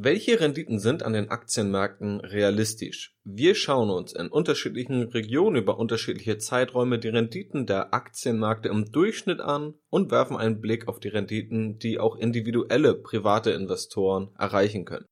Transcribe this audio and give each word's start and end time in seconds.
Welche 0.00 0.38
Renditen 0.38 0.78
sind 0.78 1.02
an 1.02 1.12
den 1.12 1.28
Aktienmärkten 1.28 2.20
realistisch? 2.20 3.16
Wir 3.24 3.56
schauen 3.56 3.90
uns 3.90 4.12
in 4.12 4.28
unterschiedlichen 4.28 5.08
Regionen 5.08 5.56
über 5.56 5.76
unterschiedliche 5.76 6.38
Zeiträume 6.38 7.00
die 7.00 7.08
Renditen 7.08 7.66
der 7.66 7.92
Aktienmärkte 7.92 8.68
im 8.68 8.92
Durchschnitt 8.92 9.40
an 9.40 9.74
und 9.90 10.12
werfen 10.12 10.36
einen 10.36 10.60
Blick 10.60 10.86
auf 10.86 11.00
die 11.00 11.08
Renditen, 11.08 11.80
die 11.80 11.98
auch 11.98 12.14
individuelle 12.14 12.94
private 12.94 13.50
Investoren 13.50 14.28
erreichen 14.38 14.84
können. 14.84 15.06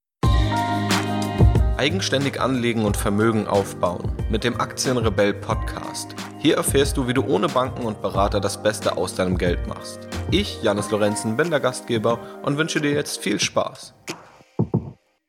Eigenständig 1.77 2.41
anlegen 2.41 2.85
und 2.85 2.97
Vermögen 2.97 3.49
aufbauen 3.49 4.13
mit 4.31 4.45
dem 4.45 4.61
Aktienrebell 4.61 5.35
Podcast. 5.35 6.15
Hier 6.39 6.59
erfährst 6.59 6.97
du, 6.97 7.09
wie 7.09 7.15
du 7.15 7.25
ohne 7.25 7.49
Banken 7.49 7.87
und 7.87 8.03
Berater 8.03 8.39
das 8.39 8.63
Beste 8.63 8.97
aus 8.97 9.17
deinem 9.17 9.37
Geld 9.37 9.67
machst. 9.67 10.07
Ich, 10.31 10.63
Janis 10.63 10.93
Lorenzen, 10.93 11.37
bin 11.37 11.51
der 11.51 11.59
Gastgeber 11.59 12.21
und 12.45 12.57
wünsche 12.57 12.81
dir 12.81 12.93
jetzt 12.93 13.19
viel 13.19 13.41
Spaß. 13.41 13.93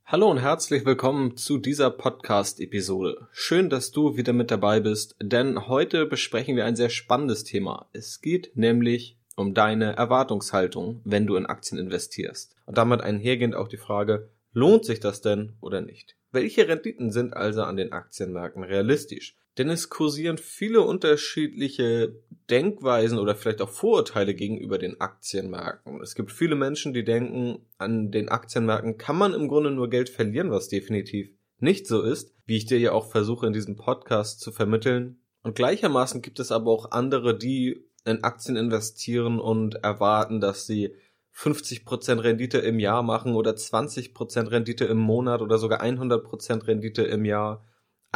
Hallo 0.09 0.31
und 0.31 0.37
herzlich 0.37 0.85
willkommen 0.85 1.35
zu 1.35 1.57
dieser 1.57 1.91
Podcast-Episode. 1.91 3.27
Schön, 3.33 3.69
dass 3.69 3.91
du 3.91 4.15
wieder 4.15 4.31
mit 4.31 4.51
dabei 4.51 4.79
bist, 4.79 5.17
denn 5.21 5.67
heute 5.67 6.05
besprechen 6.05 6.55
wir 6.55 6.63
ein 6.63 6.77
sehr 6.77 6.87
spannendes 6.87 7.43
Thema. 7.43 7.89
Es 7.91 8.21
geht 8.21 8.55
nämlich 8.55 9.17
um 9.35 9.53
deine 9.53 9.97
Erwartungshaltung, 9.97 11.01
wenn 11.03 11.27
du 11.27 11.35
in 11.35 11.45
Aktien 11.45 11.77
investierst. 11.77 12.55
Und 12.65 12.77
damit 12.77 13.01
einhergehend 13.01 13.53
auch 13.53 13.67
die 13.67 13.75
Frage, 13.75 14.29
lohnt 14.53 14.85
sich 14.85 15.01
das 15.01 15.19
denn 15.19 15.57
oder 15.59 15.81
nicht? 15.81 16.15
Welche 16.31 16.69
Renditen 16.69 17.11
sind 17.11 17.35
also 17.35 17.63
an 17.63 17.75
den 17.75 17.91
Aktienmärkten 17.91 18.63
realistisch? 18.63 19.35
Denn 19.57 19.69
es 19.69 19.89
kursieren 19.89 20.37
viele 20.37 20.81
unterschiedliche 20.81 22.21
Denkweisen 22.49 23.17
oder 23.17 23.35
vielleicht 23.35 23.61
auch 23.61 23.69
Vorurteile 23.69 24.35
gegenüber 24.35 24.77
den 24.77 25.01
Aktienmärkten. 25.01 25.99
Es 26.01 26.15
gibt 26.15 26.31
viele 26.31 26.55
Menschen, 26.55 26.93
die 26.93 27.03
denken, 27.03 27.65
an 27.77 28.11
den 28.11 28.29
Aktienmärkten 28.29 28.97
kann 28.97 29.17
man 29.17 29.33
im 29.33 29.47
Grunde 29.47 29.71
nur 29.71 29.89
Geld 29.89 30.09
verlieren, 30.09 30.51
was 30.51 30.67
definitiv 30.67 31.29
nicht 31.59 31.87
so 31.87 32.03
ist, 32.03 32.35
wie 32.45 32.57
ich 32.57 32.65
dir 32.65 32.79
ja 32.79 32.91
auch 32.91 33.09
versuche 33.09 33.47
in 33.47 33.53
diesem 33.53 33.75
Podcast 33.75 34.39
zu 34.41 34.51
vermitteln. 34.51 35.21
Und 35.41 35.55
gleichermaßen 35.55 36.21
gibt 36.21 36.39
es 36.39 36.51
aber 36.51 36.71
auch 36.71 36.91
andere, 36.91 37.37
die 37.37 37.87
in 38.05 38.23
Aktien 38.23 38.55
investieren 38.55 39.39
und 39.39 39.75
erwarten, 39.75 40.39
dass 40.39 40.65
sie 40.65 40.95
50% 41.35 42.23
Rendite 42.23 42.59
im 42.59 42.79
Jahr 42.79 43.03
machen 43.03 43.35
oder 43.35 43.51
20% 43.51 44.51
Rendite 44.51 44.85
im 44.85 44.97
Monat 44.97 45.41
oder 45.41 45.57
sogar 45.57 45.81
100% 45.83 46.67
Rendite 46.67 47.03
im 47.03 47.25
Jahr 47.25 47.65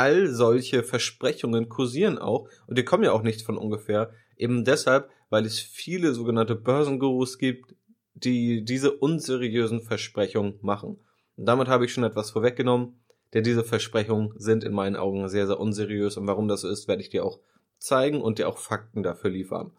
all 0.01 0.27
solche 0.29 0.81
Versprechungen 0.81 1.69
kursieren 1.69 2.17
auch 2.17 2.49
und 2.65 2.75
die 2.75 2.83
kommen 2.83 3.03
ja 3.03 3.11
auch 3.11 3.21
nicht 3.21 3.43
von 3.43 3.55
ungefähr. 3.55 4.09
Eben 4.35 4.65
deshalb, 4.65 5.11
weil 5.29 5.45
es 5.45 5.59
viele 5.59 6.15
sogenannte 6.15 6.55
Börsengurus 6.55 7.37
gibt, 7.37 7.75
die 8.15 8.65
diese 8.65 8.93
unseriösen 8.93 9.83
Versprechungen 9.83 10.55
machen. 10.61 10.99
Und 11.35 11.45
damit 11.45 11.67
habe 11.67 11.85
ich 11.85 11.93
schon 11.93 12.03
etwas 12.03 12.31
vorweggenommen, 12.31 12.99
denn 13.35 13.43
diese 13.43 13.63
Versprechungen 13.63 14.33
sind 14.37 14.63
in 14.63 14.73
meinen 14.73 14.95
Augen 14.95 15.29
sehr, 15.29 15.45
sehr 15.45 15.59
unseriös 15.59 16.17
und 16.17 16.25
warum 16.25 16.47
das 16.47 16.61
so 16.61 16.69
ist, 16.69 16.87
werde 16.87 17.03
ich 17.03 17.09
dir 17.09 17.23
auch 17.23 17.39
zeigen 17.77 18.23
und 18.23 18.39
dir 18.39 18.49
auch 18.49 18.57
Fakten 18.57 19.03
dafür 19.03 19.29
liefern. 19.29 19.71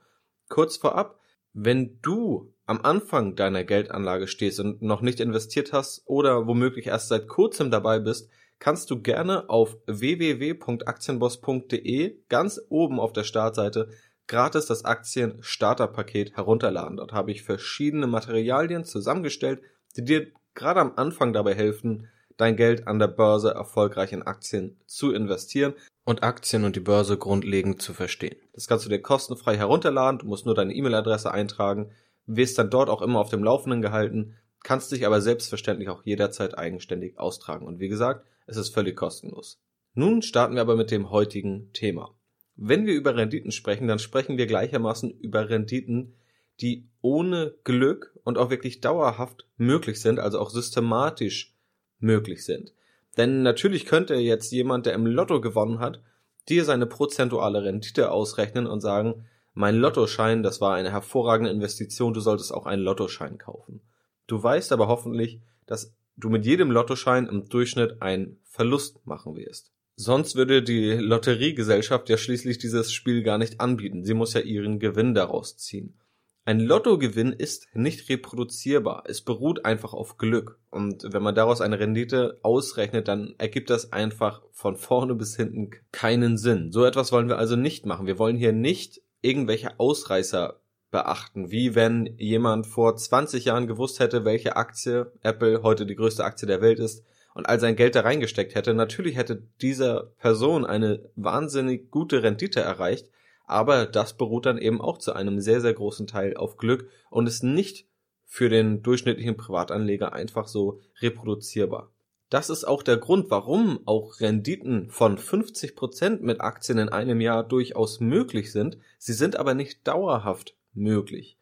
Kurz 0.49 0.77
vorab, 0.77 1.19
wenn 1.53 1.99
du 2.01 2.55
am 2.65 2.81
Anfang 2.83 3.35
deiner 3.35 3.65
Geldanlage 3.65 4.29
stehst 4.29 4.61
und 4.61 4.83
noch 4.83 5.01
nicht 5.03 5.19
investiert 5.19 5.73
hast 5.73 6.05
oder 6.07 6.47
womöglich 6.47 6.87
erst 6.87 7.09
seit 7.09 7.27
kurzem 7.27 7.73
dabei 7.73 7.99
bist, 7.99 8.31
kannst 8.63 8.91
du 8.93 9.03
gerne 9.03 9.51
auf 9.51 9.77
www.aktienboss.de 9.87 12.17
ganz 12.29 12.61
oben 12.69 13.01
auf 13.01 13.13
der 13.13 13.25
Startseite 13.25 13.89
gratis 14.29 14.67
das 14.67 14.85
Aktien 14.85 15.39
Starterpaket 15.41 16.37
herunterladen. 16.37 16.99
Dort 16.99 17.13
habe 17.13 17.33
ich 17.33 17.43
verschiedene 17.43 18.07
Materialien 18.07 18.85
zusammengestellt, 18.85 19.63
die 19.97 20.05
dir 20.05 20.29
gerade 20.55 20.79
am 20.79 20.93
Anfang 20.95 21.33
dabei 21.33 21.57
helfen, 21.57 22.07
dein 22.37 22.55
Geld 22.55 22.87
an 22.87 23.01
der 23.01 23.09
Börse 23.09 23.51
erfolgreich 23.51 24.13
in 24.13 24.23
Aktien 24.23 24.79
zu 24.87 25.11
investieren 25.11 25.75
und 26.05 26.23
Aktien 26.23 26.65
und 26.65 26.77
die 26.77 26.81
Börse 26.81 27.19
grundlegend 27.19 27.83
zu 27.83 27.93
verstehen. 27.93 28.37
Das 28.53 28.69
kannst 28.69 28.85
du 28.85 28.91
dir 28.91 29.03
kostenfrei 29.03 29.57
herunterladen, 29.57 30.21
du 30.21 30.27
musst 30.27 30.47
nur 30.47 30.55
deine 30.55 30.73
E-Mail-Adresse 30.73 31.33
eintragen, 31.33 31.91
wirst 32.27 32.59
dann 32.59 32.71
dort 32.71 32.91
auch 32.91 33.03
immer 33.03 33.19
auf 33.19 33.31
dem 33.31 33.43
Laufenden 33.43 33.83
gehalten, 33.83 34.37
kannst 34.63 34.93
dich 34.93 35.05
aber 35.05 35.21
selbstverständlich 35.21 35.89
auch 35.89 36.05
jederzeit 36.05 36.57
eigenständig 36.57 37.19
austragen. 37.19 37.67
Und 37.67 37.81
wie 37.81 37.89
gesagt, 37.89 38.25
es 38.47 38.57
ist 38.57 38.75
völlig 38.75 38.97
kostenlos. 38.97 39.61
Nun 39.95 40.23
starten 40.23 40.55
wir 40.55 40.63
aber 40.63 40.77
mit 40.77 40.91
dem 40.91 41.11
heutigen 41.11 41.73
Thema. 41.73 42.15
Wenn 42.57 42.87
wir 42.87 42.95
über 42.95 43.17
Renditen 43.17 43.53
sprechen, 43.53 43.89
dann 43.89 43.99
sprechen 43.99 44.39
wir 44.39 44.47
gleichermaßen 44.47 45.11
über 45.11 45.49
Renditen, 45.49 46.15
die 46.61 46.89
ohne 47.01 47.55
Glück 47.65 48.19
und 48.25 48.39
auch 48.39 48.51
wirklich 48.51 48.81
dauerhaft 48.81 49.47
möglich 49.57 50.01
sind, 50.01 50.19
also 50.19 50.39
auch 50.39 50.51
systematisch 50.51 51.55
möglich 51.99 52.45
sind. 52.45 52.73
Denn 53.17 53.43
natürlich 53.43 53.87
könnte 53.87 54.15
jetzt 54.15 54.53
jemand, 54.53 54.87
der 54.87 54.95
im 54.95 55.07
Lotto 55.07 55.41
gewonnen 55.41 55.79
hat, 55.81 56.03
dir 56.49 56.65
seine 56.65 56.87
prozentuale 56.87 57.63
Rendite 57.63 58.11
ausrechnen 58.11 58.67
und 58.67 58.81
sagen, 58.81 59.27
mein 59.55 59.77
Lottoschein, 59.77 60.43
das 60.43 60.61
war 60.61 60.75
eine 60.75 60.91
hervorragende 60.91 61.51
Investition, 61.51 62.15
du 62.15 62.21
solltest 62.21 62.55
auch 62.55 62.67
einen 62.67 62.83
Lottoschein 62.83 63.39
kaufen. 63.39 63.83
Du 64.27 64.43
weißt 64.43 64.73
aber 64.73 64.89
hoffentlich, 64.89 65.41
dass 65.67 65.95
du 66.17 66.29
mit 66.29 66.47
jedem 66.47 66.71
Lottoschein 66.71 67.27
im 67.27 67.49
Durchschnitt 67.49 68.03
einen 68.03 68.39
Verlust 68.45 69.07
machen 69.07 69.37
wirst. 69.37 69.73
Sonst 69.97 70.37
würde 70.37 70.63
die 70.63 70.93
Lotteriegesellschaft 70.93 72.09
ja 72.09 72.17
schließlich 72.17 72.59
dieses 72.59 72.93
Spiel 72.93 73.23
gar 73.23 73.39
nicht 73.39 73.61
anbieten. 73.61 74.05
Sie 74.05 74.15
muss 74.15 74.35
ja 74.35 74.41
ihren 74.41 74.79
Gewinn 74.79 75.15
daraus 75.15 75.57
ziehen. 75.57 75.99
Ein 76.45 76.59
Lottogewinn 76.59 77.33
ist 77.33 77.69
nicht 77.75 78.09
reproduzierbar. 78.09 79.05
Es 79.07 79.21
beruht 79.21 79.65
einfach 79.65 79.93
auf 79.93 80.17
Glück. 80.17 80.59
Und 80.71 81.05
wenn 81.13 81.23
man 81.23 81.37
daraus 81.37 81.61
eine 81.61 81.79
Rendite 81.79 82.41
ausrechnet, 82.43 83.07
dann 83.07 83.35
ergibt 83.39 83.71
das 83.71 83.93
einfach 83.93 84.43
von 84.51 84.77
vorne 84.77 85.15
bis 85.15 85.37
hinten 85.37 85.71
keinen 85.93 86.37
Sinn. 86.37 86.73
So 86.73 86.85
etwas 86.85 87.13
wollen 87.13 87.29
wir 87.29 87.39
also 87.39 87.55
nicht 87.55 87.87
machen. 87.87 88.09
Wir 88.09 88.19
wollen 88.19 88.37
hier 88.37 88.53
nicht 88.53 89.03
irgendwelche 89.21 89.79
Ausreißer 89.79 90.61
beachten, 90.93 91.51
wie 91.51 91.75
wenn 91.75 92.15
jemand 92.19 92.69
vor 92.69 92.95
20 92.95 93.47
Jahren 93.47 93.67
gewusst 93.67 93.99
hätte, 93.99 94.25
welche 94.25 94.55
Aktie 94.55 95.11
Apple 95.23 95.65
heute 95.65 95.87
die 95.87 95.97
größte 95.97 96.23
Aktie 96.23 96.47
der 96.47 96.61
Welt 96.61 96.79
ist 96.79 97.05
und 97.35 97.49
all 97.49 97.59
sein 97.59 97.75
Geld 97.75 97.97
da 97.97 98.03
reingesteckt 98.03 98.55
hätte. 98.55 98.75
Natürlich 98.75 99.17
hätte 99.17 99.43
dieser 99.61 100.13
Person 100.19 100.65
eine 100.65 101.11
wahnsinnig 101.17 101.91
gute 101.91 102.23
Rendite 102.23 102.61
erreicht, 102.61 103.09
aber 103.47 103.87
das 103.87 104.17
beruht 104.17 104.47
dann 104.47 104.59
eben 104.59 104.81
auch 104.81 104.99
zu 104.99 105.15
einem 105.15 105.41
sehr, 105.41 105.61
sehr 105.61 105.73
großen 105.73 106.07
Teil 106.07 106.37
auf 106.37 106.59
Glück 106.59 106.89
und 107.11 107.27
ist 107.27 107.43
nicht 107.43 107.87
für 108.25 108.49
den 108.49 108.83
durchschnittlichen 108.83 109.37
Privatanleger 109.37 110.13
einfach 110.13 110.47
so 110.47 110.81
reproduzierbar. 111.01 111.91
Das 112.29 112.49
ist 112.49 112.65
auch 112.65 112.83
der 112.83 112.97
Grund, 112.97 113.31
warum 113.31 113.81
auch 113.87 114.21
Renditen 114.21 114.89
von 114.91 115.19
50 115.19 115.75
Prozent 115.75 116.23
mit 116.23 116.41
Aktien 116.41 116.79
in 116.79 116.89
einem 116.89 117.21
Jahr 117.21 117.45
durchaus 117.45 118.01
möglich 118.01 118.53
sind. 118.53 118.79
Sie 118.99 119.13
sind 119.13 119.37
aber 119.37 119.53
nicht 119.53 119.87
dauerhaft 119.87 120.55
möglich. 120.75 121.37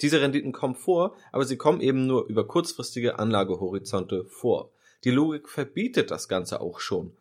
Diese 0.00 0.20
Renditen 0.20 0.52
kommen 0.52 0.76
vor, 0.76 1.16
aber 1.32 1.44
sie 1.44 1.56
kommen 1.56 1.80
eben 1.80 2.06
nur 2.06 2.26
über 2.26 2.46
kurzfristige 2.46 3.18
Anlagehorizonte 3.18 4.24
vor. 4.24 4.70
Die 5.04 5.10
Logik 5.10 5.48
verbietet 5.48 6.10
das 6.10 6.28
Ganze 6.28 6.60
auch 6.60 6.80
schon. 6.80 7.16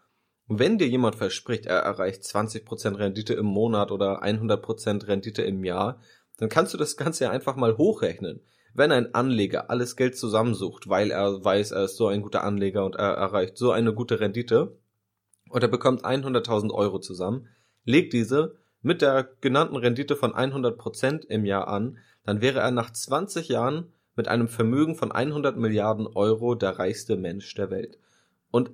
Wenn 0.47 0.77
dir 0.77 0.87
jemand 0.87 1.15
verspricht, 1.15 1.65
er 1.65 1.79
erreicht 1.79 2.23
20% 2.23 2.97
Rendite 2.97 3.33
im 3.33 3.45
Monat 3.45 3.91
oder 3.91 4.23
100% 4.23 5.07
Rendite 5.07 5.41
im 5.41 5.63
Jahr, 5.63 5.99
dann 6.37 6.49
kannst 6.49 6.73
du 6.73 6.77
das 6.77 6.97
Ganze 6.97 7.25
ja 7.25 7.31
einfach 7.31 7.55
mal 7.55 7.77
hochrechnen. 7.77 8.41
Wenn 8.73 8.91
ein 8.91 9.13
Anleger 9.13 9.69
alles 9.69 9.95
Geld 9.95 10.15
zusammensucht, 10.17 10.87
weil 10.87 11.11
er 11.11 11.43
weiß, 11.43 11.71
er 11.71 11.85
ist 11.85 11.97
so 11.97 12.07
ein 12.07 12.21
guter 12.21 12.43
Anleger 12.43 12.85
und 12.85 12.95
er 12.95 13.13
erreicht 13.13 13.57
so 13.57 13.71
eine 13.71 13.93
gute 13.93 14.19
Rendite 14.19 14.77
und 15.49 15.63
er 15.63 15.69
bekommt 15.69 16.05
100.000 16.05 16.71
Euro 16.71 16.99
zusammen, 16.99 17.47
legt 17.83 18.13
diese 18.13 18.55
mit 18.87 19.01
der 19.01 19.29
genannten 19.41 19.75
Rendite 19.75 20.15
von 20.15 20.33
100% 20.33 21.27
im 21.27 21.45
Jahr 21.45 21.67
an, 21.67 21.99
dann 22.23 22.41
wäre 22.41 22.59
er 22.59 22.71
nach 22.71 22.91
20 22.91 23.49
Jahren 23.49 23.91
mit 24.15 24.27
einem 24.27 24.47
Vermögen 24.47 24.95
von 24.95 25.11
100 25.11 25.57
Milliarden 25.57 26.07
Euro 26.07 26.55
der 26.55 26.79
reichste 26.79 27.17
Mensch 27.17 27.53
der 27.53 27.69
Welt. 27.69 27.99
Und 28.49 28.71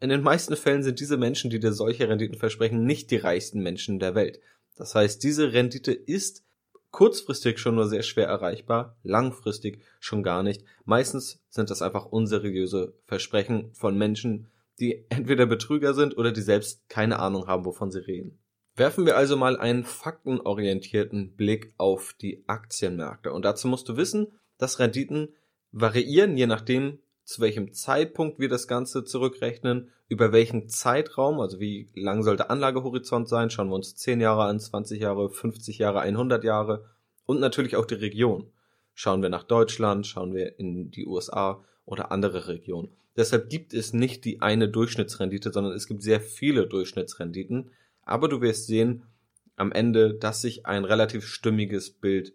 in 0.00 0.10
den 0.10 0.22
meisten 0.22 0.56
Fällen 0.56 0.82
sind 0.82 1.00
diese 1.00 1.16
Menschen, 1.16 1.48
die 1.48 1.60
dir 1.60 1.72
solche 1.72 2.08
Renditen 2.08 2.36
versprechen, 2.36 2.84
nicht 2.84 3.10
die 3.10 3.16
reichsten 3.16 3.62
Menschen 3.62 3.98
der 3.98 4.14
Welt. 4.14 4.40
Das 4.74 4.94
heißt, 4.94 5.22
diese 5.22 5.52
Rendite 5.52 5.92
ist 5.92 6.44
kurzfristig 6.90 7.58
schon 7.58 7.76
nur 7.76 7.86
sehr 7.86 8.02
schwer 8.02 8.26
erreichbar, 8.26 8.96
langfristig 9.02 9.80
schon 10.00 10.22
gar 10.22 10.42
nicht. 10.42 10.64
Meistens 10.84 11.40
sind 11.48 11.70
das 11.70 11.82
einfach 11.82 12.06
unseriöse 12.06 12.94
Versprechen 13.04 13.72
von 13.74 13.96
Menschen, 13.96 14.48
die 14.80 15.06
entweder 15.08 15.46
Betrüger 15.46 15.94
sind 15.94 16.18
oder 16.18 16.32
die 16.32 16.42
selbst 16.42 16.88
keine 16.88 17.20
Ahnung 17.20 17.46
haben, 17.46 17.64
wovon 17.64 17.90
sie 17.90 18.00
reden. 18.00 18.38
Werfen 18.76 19.06
wir 19.06 19.16
also 19.16 19.38
mal 19.38 19.56
einen 19.56 19.84
faktenorientierten 19.84 21.34
Blick 21.34 21.72
auf 21.78 22.14
die 22.20 22.44
Aktienmärkte. 22.46 23.32
Und 23.32 23.46
dazu 23.46 23.68
musst 23.68 23.88
du 23.88 23.96
wissen, 23.96 24.28
dass 24.58 24.78
Renditen 24.78 25.30
variieren, 25.72 26.36
je 26.36 26.46
nachdem, 26.46 26.98
zu 27.24 27.40
welchem 27.40 27.72
Zeitpunkt 27.72 28.38
wir 28.38 28.50
das 28.50 28.68
Ganze 28.68 29.04
zurückrechnen, 29.04 29.90
über 30.08 30.30
welchen 30.30 30.68
Zeitraum, 30.68 31.40
also 31.40 31.58
wie 31.58 31.88
lang 31.94 32.22
soll 32.22 32.36
der 32.36 32.50
Anlagehorizont 32.50 33.28
sein, 33.28 33.48
schauen 33.48 33.68
wir 33.68 33.74
uns 33.76 33.96
10 33.96 34.20
Jahre 34.20 34.44
an, 34.44 34.60
20 34.60 35.00
Jahre, 35.00 35.30
50 35.30 35.78
Jahre, 35.78 36.00
100 36.00 36.44
Jahre 36.44 36.84
und 37.24 37.40
natürlich 37.40 37.76
auch 37.76 37.86
die 37.86 37.94
Region. 37.94 38.52
Schauen 38.94 39.22
wir 39.22 39.30
nach 39.30 39.42
Deutschland, 39.42 40.06
schauen 40.06 40.34
wir 40.34 40.58
in 40.58 40.90
die 40.90 41.06
USA 41.06 41.64
oder 41.86 42.12
andere 42.12 42.46
Regionen. 42.46 42.90
Deshalb 43.16 43.48
gibt 43.48 43.72
es 43.72 43.94
nicht 43.94 44.24
die 44.26 44.42
eine 44.42 44.68
Durchschnittsrendite, 44.68 45.50
sondern 45.50 45.72
es 45.72 45.86
gibt 45.86 46.02
sehr 46.02 46.20
viele 46.20 46.66
Durchschnittsrenditen. 46.66 47.70
Aber 48.06 48.28
du 48.28 48.40
wirst 48.40 48.66
sehen 48.66 49.04
am 49.56 49.72
Ende, 49.72 50.14
dass 50.14 50.40
sich 50.40 50.64
ein 50.64 50.84
relativ 50.84 51.26
stimmiges 51.26 51.90
Bild 51.90 52.34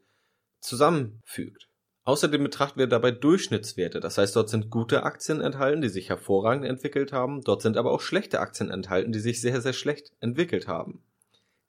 zusammenfügt. 0.59 1.69
Außerdem 2.03 2.43
betrachten 2.43 2.79
wir 2.79 2.87
dabei 2.87 3.11
Durchschnittswerte. 3.11 3.99
Das 3.99 4.17
heißt, 4.17 4.35
dort 4.35 4.49
sind 4.49 4.69
gute 4.69 5.03
Aktien 5.03 5.39
enthalten, 5.39 5.81
die 5.81 5.89
sich 5.89 6.09
hervorragend 6.09 6.65
entwickelt 6.65 7.13
haben. 7.13 7.41
Dort 7.41 7.61
sind 7.61 7.77
aber 7.77 7.91
auch 7.91 8.01
schlechte 8.01 8.39
Aktien 8.39 8.71
enthalten, 8.71 9.11
die 9.11 9.19
sich 9.19 9.39
sehr, 9.39 9.61
sehr 9.61 9.73
schlecht 9.73 10.11
entwickelt 10.19 10.67
haben. 10.67 11.03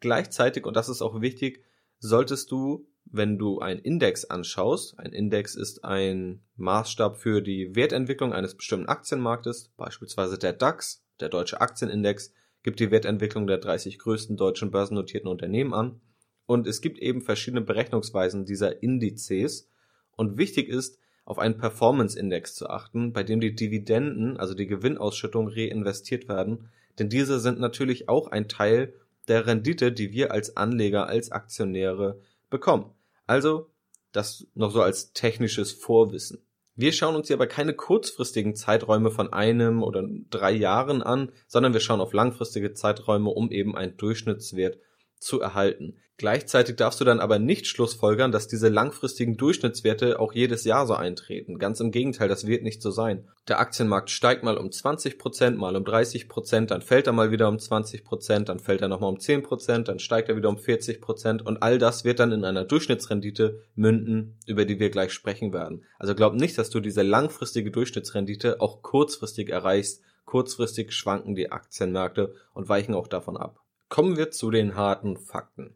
Gleichzeitig, 0.00 0.64
und 0.66 0.74
das 0.74 0.88
ist 0.88 1.02
auch 1.02 1.20
wichtig, 1.20 1.62
solltest 1.98 2.50
du, 2.50 2.88
wenn 3.04 3.38
du 3.38 3.60
einen 3.60 3.80
Index 3.80 4.24
anschaust, 4.24 4.98
ein 4.98 5.12
Index 5.12 5.54
ist 5.54 5.84
ein 5.84 6.42
Maßstab 6.56 7.18
für 7.18 7.42
die 7.42 7.76
Wertentwicklung 7.76 8.32
eines 8.32 8.54
bestimmten 8.54 8.88
Aktienmarktes, 8.88 9.70
beispielsweise 9.76 10.38
der 10.38 10.54
DAX, 10.54 11.04
der 11.20 11.28
deutsche 11.28 11.60
Aktienindex, 11.60 12.32
gibt 12.62 12.80
die 12.80 12.90
Wertentwicklung 12.90 13.46
der 13.46 13.58
30 13.58 13.98
größten 13.98 14.36
deutschen 14.36 14.70
börsennotierten 14.70 15.28
Unternehmen 15.28 15.74
an. 15.74 16.00
Und 16.46 16.66
es 16.66 16.80
gibt 16.80 16.98
eben 16.98 17.22
verschiedene 17.22 17.62
Berechnungsweisen 17.62 18.44
dieser 18.44 18.82
Indizes, 18.82 19.68
und 20.16 20.36
wichtig 20.36 20.68
ist, 20.68 20.98
auf 21.24 21.38
einen 21.38 21.56
Performance-Index 21.56 22.54
zu 22.54 22.68
achten, 22.68 23.12
bei 23.12 23.22
dem 23.22 23.40
die 23.40 23.54
Dividenden, 23.54 24.36
also 24.36 24.54
die 24.54 24.66
Gewinnausschüttung, 24.66 25.48
reinvestiert 25.48 26.28
werden, 26.28 26.68
denn 26.98 27.08
diese 27.08 27.40
sind 27.40 27.60
natürlich 27.60 28.08
auch 28.08 28.28
ein 28.28 28.48
Teil 28.48 28.92
der 29.28 29.46
Rendite, 29.46 29.92
die 29.92 30.12
wir 30.12 30.32
als 30.32 30.56
Anleger, 30.56 31.06
als 31.06 31.30
Aktionäre 31.30 32.20
bekommen. 32.50 32.90
Also 33.26 33.70
das 34.10 34.46
noch 34.54 34.72
so 34.72 34.82
als 34.82 35.12
technisches 35.12 35.72
Vorwissen. 35.72 36.42
Wir 36.74 36.92
schauen 36.92 37.16
uns 37.16 37.26
hier 37.26 37.36
aber 37.36 37.46
keine 37.46 37.74
kurzfristigen 37.74 38.54
Zeiträume 38.54 39.10
von 39.10 39.32
einem 39.32 39.82
oder 39.82 40.04
drei 40.30 40.52
Jahren 40.52 41.02
an, 41.02 41.30
sondern 41.46 41.74
wir 41.74 41.80
schauen 41.80 42.00
auf 42.00 42.14
langfristige 42.14 42.72
Zeiträume, 42.72 43.28
um 43.28 43.50
eben 43.50 43.76
einen 43.76 43.96
Durchschnittswert 43.96 44.78
zu 45.22 45.40
erhalten. 45.40 45.96
Gleichzeitig 46.22 46.76
darfst 46.76 47.00
du 47.00 47.04
dann 47.04 47.18
aber 47.18 47.40
nicht 47.40 47.66
schlussfolgern, 47.66 48.30
dass 48.30 48.46
diese 48.46 48.68
langfristigen 48.68 49.36
Durchschnittswerte 49.36 50.20
auch 50.20 50.34
jedes 50.34 50.62
Jahr 50.62 50.86
so 50.86 50.94
eintreten. 50.94 51.58
Ganz 51.58 51.80
im 51.80 51.90
Gegenteil, 51.90 52.28
das 52.28 52.46
wird 52.46 52.62
nicht 52.62 52.80
so 52.80 52.92
sein. 52.92 53.28
Der 53.48 53.58
Aktienmarkt 53.58 54.08
steigt 54.08 54.44
mal 54.44 54.56
um 54.56 54.70
20 54.70 55.18
Prozent, 55.18 55.58
mal 55.58 55.74
um 55.74 55.84
30 55.84 56.28
Prozent, 56.28 56.70
dann 56.70 56.80
fällt 56.80 57.08
er 57.08 57.12
mal 57.12 57.32
wieder 57.32 57.48
um 57.48 57.58
20 57.58 58.04
Prozent, 58.04 58.48
dann 58.50 58.60
fällt 58.60 58.82
er 58.82 58.88
nochmal 58.88 59.10
um 59.10 59.18
10 59.18 59.42
Prozent, 59.42 59.88
dann 59.88 59.98
steigt 59.98 60.28
er 60.28 60.36
wieder 60.36 60.48
um 60.48 60.58
40 60.58 61.00
Prozent 61.00 61.44
und 61.44 61.60
all 61.62 61.78
das 61.78 62.04
wird 62.04 62.20
dann 62.20 62.30
in 62.30 62.44
einer 62.44 62.64
Durchschnittsrendite 62.64 63.60
münden, 63.74 64.38
über 64.46 64.64
die 64.64 64.78
wir 64.78 64.90
gleich 64.90 65.12
sprechen 65.12 65.52
werden. 65.52 65.82
Also 65.98 66.14
glaub 66.14 66.34
nicht, 66.34 66.56
dass 66.56 66.70
du 66.70 66.78
diese 66.78 67.02
langfristige 67.02 67.72
Durchschnittsrendite 67.72 68.60
auch 68.60 68.82
kurzfristig 68.82 69.48
erreichst. 69.48 70.02
Kurzfristig 70.24 70.92
schwanken 70.92 71.34
die 71.34 71.50
Aktienmärkte 71.50 72.34
und 72.54 72.68
weichen 72.68 72.94
auch 72.94 73.08
davon 73.08 73.36
ab. 73.36 73.61
Kommen 73.92 74.16
wir 74.16 74.30
zu 74.30 74.50
den 74.50 74.74
harten 74.74 75.18
Fakten. 75.18 75.74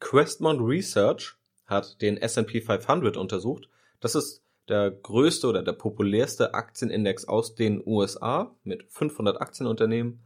Questmont 0.00 0.58
Research 0.62 1.34
hat 1.66 2.00
den 2.00 2.16
S&P 2.16 2.62
500 2.62 3.18
untersucht. 3.18 3.68
Das 4.00 4.14
ist 4.14 4.42
der 4.70 4.90
größte 4.90 5.46
oder 5.46 5.62
der 5.62 5.74
populärste 5.74 6.54
Aktienindex 6.54 7.26
aus 7.28 7.56
den 7.56 7.82
USA 7.84 8.56
mit 8.64 8.90
500 8.90 9.42
Aktienunternehmen. 9.42 10.22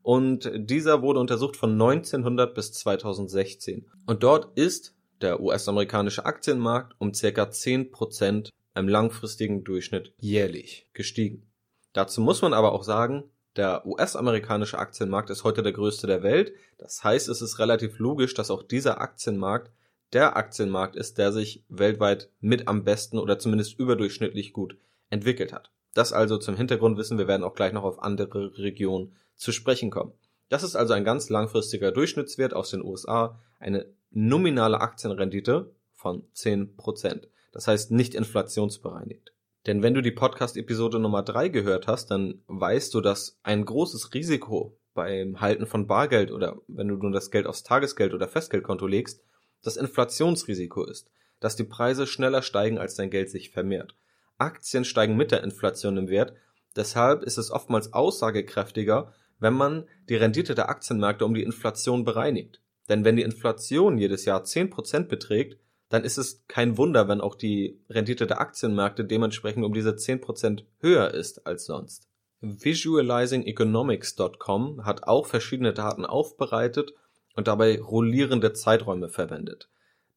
Und 0.00 0.50
dieser 0.54 1.02
wurde 1.02 1.20
untersucht 1.20 1.58
von 1.58 1.72
1900 1.72 2.54
bis 2.54 2.72
2016. 2.72 3.90
Und 4.06 4.22
dort 4.22 4.56
ist 4.56 4.96
der 5.20 5.42
US-amerikanische 5.42 6.24
Aktienmarkt 6.24 6.94
um 6.98 7.12
circa 7.12 7.42
10% 7.42 8.48
im 8.74 8.88
langfristigen 8.88 9.64
Durchschnitt 9.64 10.14
jährlich 10.16 10.88
gestiegen. 10.94 11.52
Dazu 11.92 12.22
muss 12.22 12.40
man 12.40 12.54
aber 12.54 12.72
auch 12.72 12.84
sagen, 12.84 13.24
der 13.56 13.86
US-amerikanische 13.86 14.78
Aktienmarkt 14.78 15.30
ist 15.30 15.44
heute 15.44 15.62
der 15.62 15.72
größte 15.72 16.06
der 16.06 16.22
Welt. 16.22 16.52
Das 16.78 17.02
heißt, 17.02 17.28
es 17.28 17.42
ist 17.42 17.58
relativ 17.58 17.98
logisch, 17.98 18.34
dass 18.34 18.50
auch 18.50 18.62
dieser 18.62 19.00
Aktienmarkt 19.00 19.72
der 20.12 20.36
Aktienmarkt 20.36 20.96
ist, 20.96 21.18
der 21.18 21.32
sich 21.32 21.64
weltweit 21.68 22.30
mit 22.40 22.68
am 22.68 22.84
besten 22.84 23.18
oder 23.18 23.38
zumindest 23.38 23.78
überdurchschnittlich 23.78 24.52
gut 24.52 24.76
entwickelt 25.10 25.52
hat. 25.52 25.70
Das 25.94 26.12
also 26.12 26.36
zum 26.36 26.56
Hintergrundwissen. 26.56 27.18
Wir 27.18 27.28
werden 27.28 27.42
auch 27.42 27.54
gleich 27.54 27.72
noch 27.72 27.84
auf 27.84 28.02
andere 28.02 28.58
Regionen 28.58 29.16
zu 29.34 29.52
sprechen 29.52 29.90
kommen. 29.90 30.12
Das 30.48 30.62
ist 30.62 30.76
also 30.76 30.92
ein 30.92 31.04
ganz 31.04 31.28
langfristiger 31.28 31.90
Durchschnittswert 31.90 32.54
aus 32.54 32.70
den 32.70 32.84
USA, 32.84 33.40
eine 33.58 33.86
nominale 34.10 34.80
Aktienrendite 34.80 35.74
von 35.92 36.22
10%. 36.34 37.26
Das 37.52 37.66
heißt 37.66 37.90
nicht 37.90 38.14
inflationsbereinigt. 38.14 39.32
Denn 39.66 39.82
wenn 39.82 39.94
du 39.94 40.00
die 40.00 40.12
Podcast-Episode 40.12 41.00
Nummer 41.00 41.24
drei 41.24 41.48
gehört 41.48 41.88
hast, 41.88 42.12
dann 42.12 42.42
weißt 42.46 42.94
du, 42.94 43.00
dass 43.00 43.40
ein 43.42 43.64
großes 43.64 44.14
Risiko 44.14 44.78
beim 44.94 45.40
Halten 45.40 45.66
von 45.66 45.88
Bargeld 45.88 46.30
oder 46.30 46.56
wenn 46.68 46.86
du 46.86 46.96
nur 46.96 47.10
das 47.10 47.32
Geld 47.32 47.46
aufs 47.46 47.64
Tagesgeld 47.64 48.14
oder 48.14 48.28
Festgeldkonto 48.28 48.86
legst, 48.86 49.22
das 49.62 49.76
Inflationsrisiko 49.76 50.84
ist, 50.84 51.10
dass 51.40 51.56
die 51.56 51.64
Preise 51.64 52.06
schneller 52.06 52.42
steigen, 52.42 52.78
als 52.78 52.94
dein 52.94 53.10
Geld 53.10 53.28
sich 53.28 53.50
vermehrt. 53.50 53.96
Aktien 54.38 54.84
steigen 54.84 55.16
mit 55.16 55.32
der 55.32 55.42
Inflation 55.42 55.96
im 55.96 56.08
Wert, 56.08 56.34
deshalb 56.76 57.24
ist 57.24 57.36
es 57.36 57.50
oftmals 57.50 57.92
aussagekräftiger, 57.92 59.12
wenn 59.40 59.54
man 59.54 59.84
die 60.08 60.16
Rendite 60.16 60.54
der 60.54 60.68
Aktienmärkte 60.68 61.24
um 61.24 61.34
die 61.34 61.42
Inflation 61.42 62.04
bereinigt. 62.04 62.62
Denn 62.88 63.04
wenn 63.04 63.16
die 63.16 63.22
Inflation 63.22 63.98
jedes 63.98 64.24
Jahr 64.24 64.44
10% 64.44 65.08
beträgt, 65.08 65.58
dann 65.88 66.04
ist 66.04 66.18
es 66.18 66.44
kein 66.48 66.76
Wunder, 66.78 67.06
wenn 67.08 67.20
auch 67.20 67.36
die 67.36 67.78
Rendite 67.88 68.26
der 68.26 68.40
Aktienmärkte 68.40 69.04
dementsprechend 69.04 69.64
um 69.64 69.72
diese 69.72 69.90
10% 69.90 70.64
höher 70.80 71.14
ist 71.14 71.46
als 71.46 71.66
sonst. 71.66 72.08
Visualizingeconomics.com 72.40 74.84
hat 74.84 75.04
auch 75.04 75.26
verschiedene 75.26 75.72
Daten 75.72 76.04
aufbereitet 76.04 76.92
und 77.34 77.46
dabei 77.48 77.80
rollierende 77.80 78.52
Zeiträume 78.52 79.08
verwendet. 79.08 79.70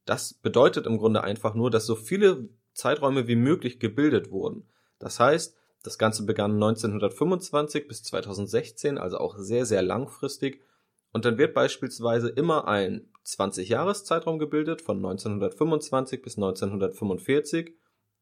Das 0.06 0.34
bedeutet 0.34 0.88
im 0.88 0.98
Grunde 0.98 1.24
einfach 1.24 1.54
nur, 1.54 1.70
dass 1.70 1.86
so 1.86 1.96
viele 1.96 2.50
Zeiträume 2.74 3.28
wie 3.28 3.36
möglich 3.36 3.80
gebildet 3.80 4.32
wurden. 4.32 4.68
Das 4.98 5.20
heißt, 5.20 5.56
das 5.84 5.98
Ganze 5.98 6.26
begann 6.26 6.54
1925 6.54 7.88
bis 7.88 8.04
2016, 8.04 8.98
also 8.98 9.18
auch 9.18 9.38
sehr, 9.38 9.66
sehr 9.66 9.82
langfristig. 9.82 10.62
Und 11.14 11.26
dann 11.26 11.38
wird 11.38 11.54
beispielsweise 11.54 12.30
immer 12.30 12.68
ein 12.68 13.08
20-Jahres-Zeitraum 13.38 14.40
gebildet, 14.40 14.82
von 14.82 14.98
1925 14.98 16.22
bis 16.22 16.38
1945, 16.38 17.74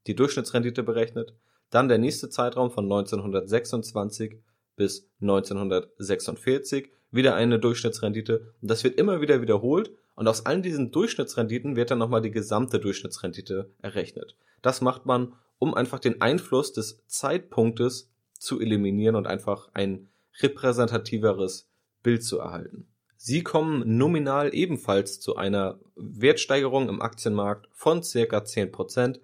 die 0.08 0.16
Durchschnittsrendite 0.16 0.84
berechnet, 0.84 1.34
dann 1.70 1.88
der 1.88 1.98
nächste 1.98 2.30
Zeitraum 2.30 2.72
von 2.72 2.86
1926 2.86 4.38
bis 4.76 5.10
1946, 5.22 6.92
wieder 7.12 7.36
eine 7.36 7.60
Durchschnittsrendite. 7.60 8.54
Und 8.62 8.70
das 8.70 8.84
wird 8.84 8.98
immer 8.98 9.22
wieder 9.22 9.42
wiederholt 9.42 9.92
und 10.16 10.28
aus 10.28 10.46
allen 10.46 10.62
diesen 10.62 10.92
Durchschnittsrenditen 10.92 11.76
wird 11.76 11.92
dann 11.92 12.00
nochmal 12.00 12.22
die 12.22 12.32
gesamte 12.32 12.80
Durchschnittsrendite 12.80 13.70
errechnet. 13.82 14.36
Das 14.62 14.82
macht 14.82 15.06
man, 15.06 15.34
um 15.60 15.74
einfach 15.74 16.00
den 16.00 16.22
Einfluss 16.22 16.74
des 16.74 17.02
Zeitpunktes 17.08 18.10
zu 18.38 18.60
eliminieren 18.60 19.16
und 19.16 19.28
einfach 19.28 19.70
ein 19.74 20.10
repräsentativeres 20.42 21.68
Bild 22.04 22.24
zu 22.24 22.40
erhalten. 22.40 22.88
Sie 23.28 23.44
kommen 23.44 23.98
nominal 23.98 24.56
ebenfalls 24.56 25.20
zu 25.20 25.36
einer 25.36 25.82
Wertsteigerung 25.98 26.88
im 26.88 27.02
Aktienmarkt 27.02 27.68
von 27.74 28.02
circa 28.02 28.38
10%. 28.38 29.20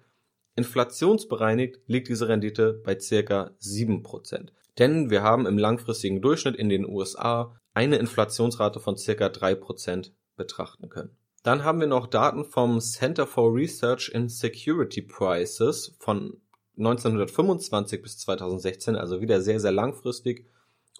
Inflationsbereinigt 0.56 1.78
liegt 1.86 2.08
diese 2.08 2.28
Rendite 2.28 2.82
bei 2.84 3.00
circa 3.00 3.52
7%. 3.62 4.50
Denn 4.78 5.08
wir 5.08 5.22
haben 5.22 5.46
im 5.46 5.56
langfristigen 5.56 6.20
Durchschnitt 6.20 6.54
in 6.54 6.68
den 6.68 6.86
USA 6.86 7.58
eine 7.72 7.96
Inflationsrate 7.96 8.78
von 8.78 8.98
circa 8.98 9.28
3% 9.28 10.10
betrachten 10.36 10.90
können. 10.90 11.16
Dann 11.42 11.64
haben 11.64 11.80
wir 11.80 11.86
noch 11.86 12.06
Daten 12.06 12.44
vom 12.44 12.82
Center 12.82 13.26
for 13.26 13.54
Research 13.54 14.10
in 14.12 14.28
Security 14.28 15.00
Prices 15.00 15.96
von 15.98 16.42
1925 16.76 18.02
bis 18.02 18.18
2016, 18.18 18.96
also 18.96 19.22
wieder 19.22 19.40
sehr, 19.40 19.60
sehr 19.60 19.72
langfristig. 19.72 20.46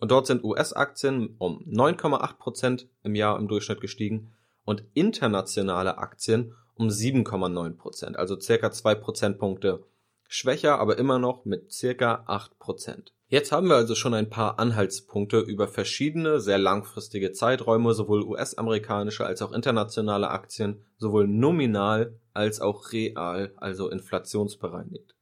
Und 0.01 0.11
dort 0.11 0.27
sind 0.27 0.45
US-Aktien 0.45 1.37
um 1.39 1.65
9,8% 1.67 2.87
im 3.05 3.15
Jahr 3.15 3.39
im 3.39 3.49
Durchschnitt 3.49 3.81
gestiegen 3.81 4.33
und 4.65 4.85
internationale 4.95 5.99
Aktien 5.99 6.55
um 6.75 6.89
7,9%, 6.89 8.17
also 8.17 8.39
circa 8.39 8.73
2 8.73 8.95
Prozentpunkte 8.97 9.85
schwächer, 10.29 10.79
aber 10.81 10.99
immer 10.99 11.19
noch 11.19 11.45
mit 11.45 11.73
circa 11.73 12.25
8%. 12.27 13.13
Jetzt 13.29 13.53
haben 13.53 13.69
wir 13.69 13.77
also 13.77 13.95
schon 13.95 14.15
ein 14.15 14.31
paar 14.31 14.59
Anhaltspunkte 14.59 15.41
über 15.41 15.67
verschiedene, 15.67 16.41
sehr 16.41 16.59
langfristige 16.59 17.33
Zeiträume, 17.33 17.95
sowohl 17.95 18.23
US-amerikanische 18.23 19.25
als 19.25 19.43
auch 19.43 19.53
internationale 19.53 20.31
Aktien, 20.31 20.85
sowohl 20.99 21.27
nominal 21.27 22.19
als 22.33 22.61
auch 22.61 22.93
real, 22.93 23.53
also 23.57 23.89
inflationsbereinigt. 23.89 25.15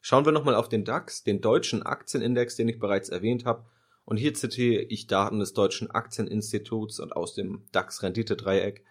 Schauen 0.00 0.24
wir 0.24 0.32
nochmal 0.32 0.54
auf 0.54 0.68
den 0.68 0.84
DAX, 0.84 1.24
den 1.24 1.40
deutschen 1.40 1.82
Aktienindex, 1.82 2.56
den 2.56 2.68
ich 2.68 2.78
bereits 2.78 3.08
erwähnt 3.08 3.44
habe, 3.44 3.64
und 4.08 4.16
hier 4.16 4.32
zitiere 4.32 4.84
ich 4.84 5.06
Daten 5.06 5.38
des 5.38 5.52
Deutschen 5.52 5.90
Aktieninstituts 5.90 6.98
und 6.98 7.14
aus 7.14 7.34
dem 7.34 7.66
DAX-Rendite-Dreieck. 7.72 8.82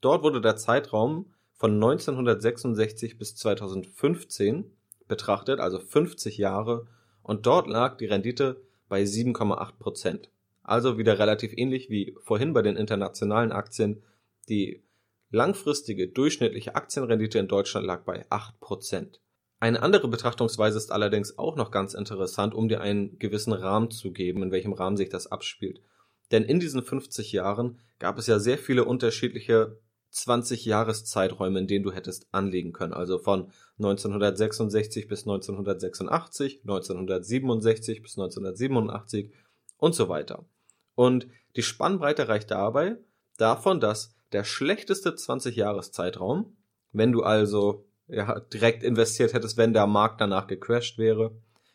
Dort 0.00 0.22
wurde 0.22 0.40
der 0.40 0.56
Zeitraum 0.56 1.26
von 1.52 1.74
1966 1.74 3.18
bis 3.18 3.36
2015 3.36 4.72
betrachtet, 5.08 5.60
also 5.60 5.78
50 5.78 6.38
Jahre, 6.38 6.86
Und 7.22 7.44
dort 7.44 7.66
lag 7.66 7.98
die 7.98 8.06
Rendite 8.06 8.62
bei 8.88 9.02
7,8 9.02 9.72
Prozent. 9.78 10.30
Also 10.62 10.96
wieder 10.96 11.18
relativ 11.18 11.52
ähnlich 11.54 11.90
wie 11.90 12.16
vorhin 12.22 12.54
bei 12.54 12.62
den 12.62 12.76
internationalen 12.76 13.52
Aktien. 13.52 14.02
Die 14.48 14.82
langfristige 15.28 16.08
durchschnittliche 16.08 16.76
Aktienrendite 16.76 17.38
in 17.38 17.46
Deutschland 17.46 17.86
lag 17.86 18.04
bei 18.04 18.24
8 18.30 18.58
Prozent. 18.58 19.20
Eine 19.62 19.80
andere 19.80 20.08
Betrachtungsweise 20.08 20.76
ist 20.76 20.90
allerdings 20.90 21.38
auch 21.38 21.54
noch 21.54 21.70
ganz 21.70 21.94
interessant, 21.94 22.52
um 22.52 22.68
dir 22.68 22.80
einen 22.80 23.16
gewissen 23.20 23.52
Rahmen 23.52 23.92
zu 23.92 24.10
geben, 24.10 24.42
in 24.42 24.50
welchem 24.50 24.72
Rahmen 24.72 24.96
sich 24.96 25.08
das 25.08 25.30
abspielt. 25.30 25.80
Denn 26.32 26.42
in 26.42 26.58
diesen 26.58 26.82
50 26.82 27.30
Jahren 27.30 27.78
gab 28.00 28.18
es 28.18 28.26
ja 28.26 28.40
sehr 28.40 28.58
viele 28.58 28.84
unterschiedliche 28.84 29.78
20 30.10 30.64
Jahreszeiträume, 30.64 31.60
in 31.60 31.68
denen 31.68 31.84
du 31.84 31.92
hättest 31.92 32.26
anlegen 32.32 32.72
können. 32.72 32.92
Also 32.92 33.20
von 33.20 33.52
1966 33.78 35.06
bis 35.06 35.20
1986, 35.28 36.62
1967 36.62 38.02
bis 38.02 38.18
1987 38.18 39.30
und 39.76 39.94
so 39.94 40.08
weiter. 40.08 40.44
Und 40.96 41.28
die 41.54 41.62
Spannbreite 41.62 42.26
reicht 42.26 42.50
dabei 42.50 42.96
davon, 43.36 43.78
dass 43.78 44.12
der 44.32 44.42
schlechteste 44.42 45.14
20 45.14 45.54
Jahreszeitraum, 45.54 46.56
wenn 46.90 47.12
du 47.12 47.22
also 47.22 47.84
ja, 48.12 48.40
direkt 48.40 48.82
investiert 48.82 49.32
hättest, 49.32 49.56
wenn 49.56 49.72
der 49.72 49.86
Markt 49.86 50.20
danach 50.20 50.46
gecrashed 50.46 50.98
wäre, 50.98 51.32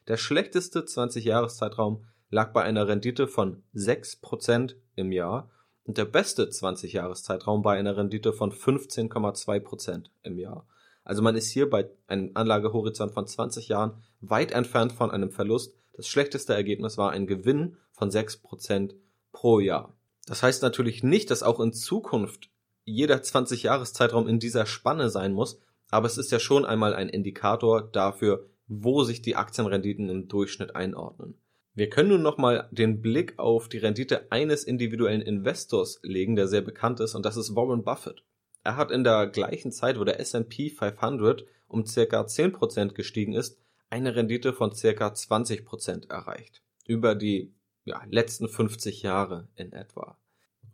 der 0.07 0.17
schlechteste 0.17 0.85
20 0.85 1.25
Jahreszeitraum 1.25 2.05
lag 2.29 2.53
bei 2.53 2.63
einer 2.63 2.87
Rendite 2.87 3.27
von 3.27 3.63
6% 3.75 4.75
im 4.95 5.11
Jahr 5.11 5.49
und 5.83 5.97
der 5.97 6.05
beste 6.05 6.49
20 6.49 6.93
Jahreszeitraum 6.93 7.61
bei 7.61 7.77
einer 7.77 7.97
Rendite 7.97 8.33
von 8.33 8.51
15,2% 8.51 10.05
im 10.23 10.37
Jahr. 10.37 10.67
Also 11.03 11.21
man 11.21 11.35
ist 11.35 11.49
hier 11.49 11.69
bei 11.69 11.89
einem 12.07 12.31
Anlagehorizont 12.35 13.13
von 13.13 13.25
20 13.25 13.69
Jahren 13.69 14.03
weit 14.21 14.51
entfernt 14.51 14.91
von 14.91 15.09
einem 15.09 15.31
Verlust. 15.31 15.73
Das 15.93 16.07
schlechteste 16.07 16.53
Ergebnis 16.53 16.97
war 16.97 17.11
ein 17.11 17.27
Gewinn 17.27 17.77
von 17.91 18.09
6% 18.09 18.93
pro 19.31 19.59
Jahr. 19.59 19.95
Das 20.25 20.43
heißt 20.43 20.61
natürlich 20.61 21.03
nicht, 21.03 21.31
dass 21.31 21.43
auch 21.43 21.59
in 21.61 21.73
Zukunft 21.73 22.49
jeder 22.83 23.23
20 23.23 23.63
Jahreszeitraum 23.63 24.27
in 24.27 24.39
dieser 24.39 24.65
Spanne 24.65 25.09
sein 25.09 25.33
muss, 25.33 25.59
aber 25.89 26.07
es 26.07 26.17
ist 26.17 26.31
ja 26.31 26.39
schon 26.39 26.65
einmal 26.65 26.93
ein 26.93 27.09
Indikator 27.09 27.81
dafür, 27.81 28.47
wo 28.67 29.03
sich 29.03 29.21
die 29.21 29.35
Aktienrenditen 29.35 30.09
im 30.09 30.27
Durchschnitt 30.27 30.75
einordnen. 30.75 31.35
Wir 31.73 31.89
können 31.89 32.09
nun 32.09 32.23
nochmal 32.23 32.67
den 32.71 33.01
Blick 33.01 33.37
auf 33.37 33.69
die 33.69 33.77
Rendite 33.77 34.31
eines 34.31 34.63
individuellen 34.63 35.21
Investors 35.21 35.99
legen, 36.01 36.35
der 36.35 36.47
sehr 36.47 36.61
bekannt 36.61 36.99
ist, 36.99 37.13
und 37.13 37.25
das 37.25 37.37
ist 37.37 37.55
Warren 37.55 37.83
Buffett. 37.83 38.23
Er 38.63 38.75
hat 38.75 38.91
in 38.91 39.03
der 39.03 39.27
gleichen 39.27 39.71
Zeit, 39.71 39.99
wo 39.99 40.03
der 40.03 40.19
S&P 40.19 40.69
500 40.69 41.45
um 41.67 41.85
circa 41.85 42.21
10% 42.21 42.93
gestiegen 42.93 43.33
ist, 43.33 43.59
eine 43.89 44.15
Rendite 44.15 44.53
von 44.53 44.73
circa 44.73 45.07
20% 45.07 46.09
erreicht. 46.09 46.61
Über 46.85 47.15
die 47.15 47.53
ja, 47.85 48.01
letzten 48.09 48.49
50 48.49 49.03
Jahre 49.03 49.47
in 49.55 49.71
etwa. 49.71 50.17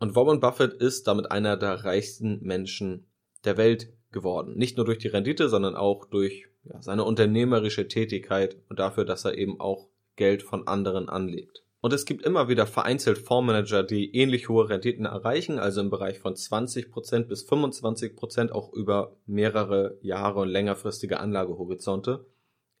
Und 0.00 0.16
Warren 0.16 0.40
Buffett 0.40 0.72
ist 0.72 1.06
damit 1.06 1.30
einer 1.30 1.56
der 1.56 1.84
reichsten 1.84 2.42
Menschen 2.42 3.06
der 3.44 3.56
Welt 3.56 3.92
geworden. 4.10 4.56
Nicht 4.56 4.76
nur 4.76 4.86
durch 4.86 4.98
die 4.98 5.08
Rendite, 5.08 5.48
sondern 5.48 5.76
auch 5.76 6.06
durch 6.06 6.46
ja, 6.64 6.80
seine 6.80 7.04
unternehmerische 7.04 7.88
Tätigkeit 7.88 8.56
und 8.68 8.78
dafür, 8.78 9.04
dass 9.04 9.24
er 9.24 9.36
eben 9.36 9.60
auch 9.60 9.88
Geld 10.16 10.42
von 10.42 10.66
anderen 10.66 11.08
anlegt. 11.08 11.64
Und 11.84 11.92
es 11.92 12.06
gibt 12.06 12.24
immer 12.24 12.48
wieder 12.48 12.66
vereinzelt 12.66 13.18
Fondsmanager, 13.18 13.82
die 13.82 14.16
ähnlich 14.16 14.48
hohe 14.48 14.70
Renditen 14.70 15.04
erreichen, 15.04 15.58
also 15.58 15.82
im 15.82 15.90
Bereich 15.90 16.18
von 16.18 16.32
20% 16.32 17.24
bis 17.24 17.46
25%, 17.46 18.52
auch 18.52 18.72
über 18.72 19.18
mehrere 19.26 19.98
Jahre 20.00 20.40
und 20.40 20.48
längerfristige 20.48 21.20
Anlagehorizonte. 21.20 22.24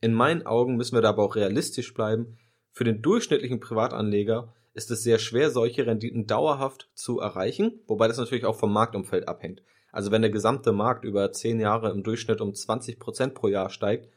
In 0.00 0.14
meinen 0.14 0.46
Augen 0.46 0.76
müssen 0.76 0.96
wir 0.96 1.02
da 1.02 1.10
aber 1.10 1.22
auch 1.22 1.36
realistisch 1.36 1.92
bleiben. 1.92 2.38
Für 2.72 2.84
den 2.84 3.02
durchschnittlichen 3.02 3.60
Privatanleger 3.60 4.54
ist 4.72 4.90
es 4.90 5.02
sehr 5.02 5.18
schwer, 5.18 5.50
solche 5.50 5.86
Renditen 5.86 6.26
dauerhaft 6.26 6.88
zu 6.94 7.20
erreichen, 7.20 7.82
wobei 7.86 8.08
das 8.08 8.16
natürlich 8.16 8.46
auch 8.46 8.56
vom 8.56 8.72
Marktumfeld 8.72 9.28
abhängt. 9.28 9.62
Also 9.94 10.10
wenn 10.10 10.22
der 10.22 10.32
gesamte 10.32 10.72
Markt 10.72 11.04
über 11.04 11.30
10 11.30 11.60
Jahre 11.60 11.92
im 11.92 12.02
Durchschnitt 12.02 12.40
um 12.40 12.50
20% 12.50 13.28
pro 13.28 13.46
Jahr 13.46 13.70
steigt, 13.70 14.08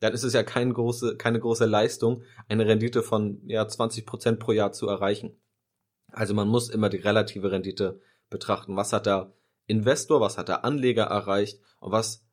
dann 0.00 0.14
ist 0.14 0.22
es 0.22 0.32
ja 0.32 0.42
keine 0.42 0.72
große, 0.72 1.18
keine 1.18 1.38
große 1.38 1.66
Leistung, 1.66 2.22
eine 2.48 2.66
Rendite 2.66 3.02
von 3.02 3.42
ja, 3.44 3.68
20 3.68 4.06
Prozent 4.06 4.40
pro 4.40 4.52
Jahr 4.52 4.72
zu 4.72 4.88
erreichen. 4.88 5.36
Also 6.10 6.32
man 6.32 6.48
muss 6.48 6.70
immer 6.70 6.88
die 6.88 6.96
relative 6.96 7.50
Rendite 7.52 8.00
betrachten. 8.30 8.76
Was 8.76 8.94
hat 8.94 9.04
der 9.04 9.34
Investor, 9.66 10.22
was 10.22 10.38
hat 10.38 10.48
der 10.48 10.64
Anleger 10.64 11.04
erreicht 11.04 11.60
und 11.80 11.92
was 11.92 12.24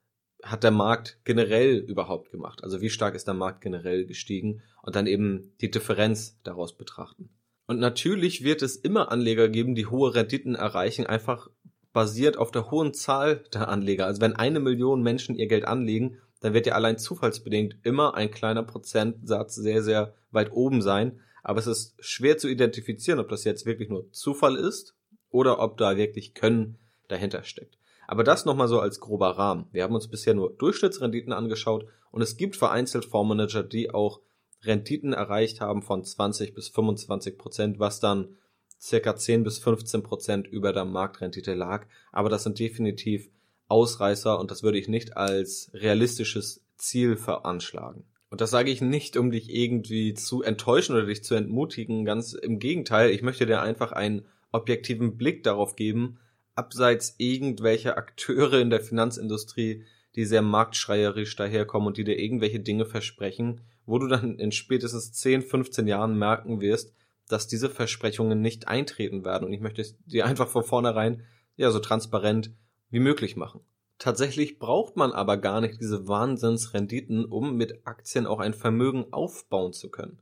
hat 0.41 0.63
der 0.63 0.71
Markt 0.71 1.19
generell 1.25 1.79
überhaupt 1.79 2.31
gemacht? 2.31 2.63
Also 2.63 2.79
wie 2.79 2.89
stark 2.89 3.15
ist 3.15 3.27
der 3.27 3.33
Markt 3.33 3.59
generell 3.59 4.05
gestiegen 4.05 4.61
und 4.81 4.95
dann 4.95 5.07
eben 5.07 5.51
die 5.59 5.71
Differenz 5.71 6.39
daraus 6.43 6.77
betrachten. 6.77 7.31
Und 7.67 7.79
natürlich 7.79 8.45
wird 8.45 8.61
es 8.61 8.77
immer 8.77 9.11
Anleger 9.11 9.49
geben, 9.49 9.75
die 9.75 9.87
hohe 9.87 10.15
Renditen 10.15 10.55
erreichen, 10.55 11.05
einfach 11.05 11.49
basiert 11.93 12.37
auf 12.37 12.51
der 12.51 12.71
hohen 12.71 12.93
Zahl 12.93 13.43
der 13.53 13.69
Anleger. 13.69 14.05
Also 14.05 14.19
wenn 14.21 14.35
eine 14.35 14.59
Million 14.59 15.01
Menschen 15.03 15.35
ihr 15.35 15.47
Geld 15.47 15.65
anlegen, 15.65 16.17
dann 16.41 16.53
wird 16.53 16.65
ja 16.65 16.73
allein 16.73 16.97
zufallsbedingt 16.97 17.77
immer 17.83 18.15
ein 18.15 18.31
kleiner 18.31 18.63
Prozentsatz 18.63 19.55
sehr, 19.55 19.81
sehr 19.81 20.13
weit 20.31 20.51
oben 20.51 20.81
sein. 20.81 21.21
Aber 21.43 21.59
es 21.59 21.67
ist 21.67 21.95
schwer 21.99 22.37
zu 22.37 22.49
identifizieren, 22.49 23.19
ob 23.19 23.29
das 23.29 23.43
jetzt 23.43 23.65
wirklich 23.65 23.89
nur 23.89 24.11
Zufall 24.11 24.55
ist 24.55 24.95
oder 25.29 25.59
ob 25.59 25.77
da 25.77 25.95
wirklich 25.95 26.33
Können 26.33 26.77
dahinter 27.07 27.43
steckt. 27.43 27.77
Aber 28.07 28.23
das 28.23 28.45
nochmal 28.45 28.67
so 28.67 28.79
als 28.79 28.99
grober 28.99 29.37
Rahmen. 29.37 29.67
Wir 29.71 29.83
haben 29.83 29.95
uns 29.95 30.09
bisher 30.09 30.33
nur 30.33 30.53
Durchschnittsrenditen 30.57 31.31
angeschaut 31.31 31.85
und 32.11 32.21
es 32.21 32.37
gibt 32.37 32.55
vereinzelt 32.55 33.05
Fondsmanager, 33.05 33.63
die 33.63 33.91
auch 33.91 34.19
Renditen 34.63 35.13
erreicht 35.13 35.61
haben 35.61 35.81
von 35.81 36.03
20 36.03 36.53
bis 36.53 36.69
25 36.69 37.37
Prozent, 37.37 37.79
was 37.79 37.99
dann 37.99 38.35
circa 38.83 39.15
10 39.15 39.43
bis 39.43 39.59
15 39.59 40.03
Prozent 40.03 40.47
über 40.47 40.73
der 40.73 40.85
Marktrendite 40.85 41.53
lag. 41.53 41.87
Aber 42.11 42.29
das 42.29 42.43
sind 42.43 42.59
definitiv 42.59 43.29
Ausreißer 43.69 44.37
und 44.39 44.51
das 44.51 44.61
würde 44.61 44.77
ich 44.77 44.89
nicht 44.89 45.15
als 45.15 45.71
realistisches 45.73 46.65
Ziel 46.75 47.15
veranschlagen. 47.15 48.03
Und 48.29 48.41
das 48.41 48.51
sage 48.51 48.71
ich 48.71 48.81
nicht, 48.81 49.15
um 49.15 49.31
dich 49.31 49.53
irgendwie 49.53 50.13
zu 50.15 50.41
enttäuschen 50.41 50.95
oder 50.95 51.05
dich 51.05 51.23
zu 51.23 51.35
entmutigen. 51.35 52.03
Ganz 52.03 52.33
im 52.33 52.59
Gegenteil, 52.59 53.11
ich 53.11 53.21
möchte 53.21 53.45
dir 53.45 53.61
einfach 53.61 53.91
einen 53.91 54.25
objektiven 54.51 55.17
Blick 55.17 55.43
darauf 55.43 55.75
geben, 55.75 56.19
abseits 56.55 57.15
irgendwelcher 57.19 57.97
Akteure 57.97 58.59
in 58.59 58.69
der 58.69 58.81
Finanzindustrie, 58.81 59.85
die 60.15 60.25
sehr 60.25 60.41
marktschreierisch 60.41 61.35
daherkommen 61.35 61.87
und 61.87 61.97
die 61.97 62.03
dir 62.03 62.19
irgendwelche 62.19 62.59
Dinge 62.59 62.85
versprechen, 62.85 63.61
wo 63.85 63.97
du 63.97 64.07
dann 64.07 64.37
in 64.39 64.51
spätestens 64.51 65.13
10, 65.13 65.41
15 65.41 65.87
Jahren 65.87 66.17
merken 66.17 66.59
wirst, 66.59 66.93
dass 67.27 67.47
diese 67.47 67.69
Versprechungen 67.69 68.41
nicht 68.41 68.67
eintreten 68.67 69.25
werden. 69.25 69.45
Und 69.45 69.53
ich 69.53 69.61
möchte 69.61 69.83
dir 70.05 70.25
einfach 70.25 70.47
von 70.47 70.63
vornherein 70.63 71.23
ja 71.55 71.71
so 71.71 71.79
transparent 71.79 72.51
wie 72.89 72.99
möglich 72.99 73.35
machen. 73.35 73.61
Tatsächlich 73.97 74.59
braucht 74.59 74.97
man 74.97 75.13
aber 75.13 75.37
gar 75.37 75.61
nicht 75.61 75.79
diese 75.79 76.07
Wahnsinnsrenditen, 76.07 77.25
um 77.25 77.55
mit 77.55 77.87
Aktien 77.87 78.27
auch 78.27 78.39
ein 78.39 78.53
Vermögen 78.53 79.13
aufbauen 79.13 79.73
zu 79.73 79.89
können. 79.89 80.19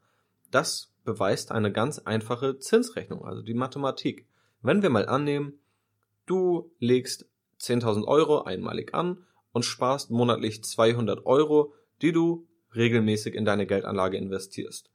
Das 0.51 0.93
beweist 1.03 1.51
eine 1.51 1.71
ganz 1.71 1.99
einfache 1.99 2.59
Zinsrechnung, 2.59 3.25
also 3.25 3.41
die 3.41 3.53
Mathematik. 3.53 4.27
Wenn 4.61 4.83
wir 4.83 4.89
mal 4.89 5.07
annehmen, 5.07 5.59
du 6.25 6.71
legst 6.79 7.25
10.000 7.59 8.05
Euro 8.05 8.43
einmalig 8.43 8.93
an 8.93 9.25
und 9.51 9.65
sparst 9.65 10.11
monatlich 10.11 10.63
200 10.63 11.25
Euro, 11.25 11.73
die 12.01 12.11
du 12.11 12.47
regelmäßig 12.75 13.35
in 13.35 13.45
deine 13.45 13.65
Geldanlage 13.65 14.17
investierst. 14.17 14.89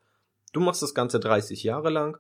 Du 0.52 0.60
machst 0.60 0.82
das 0.82 0.94
Ganze 0.94 1.20
30 1.20 1.62
Jahre 1.62 1.90
lang 1.90 2.18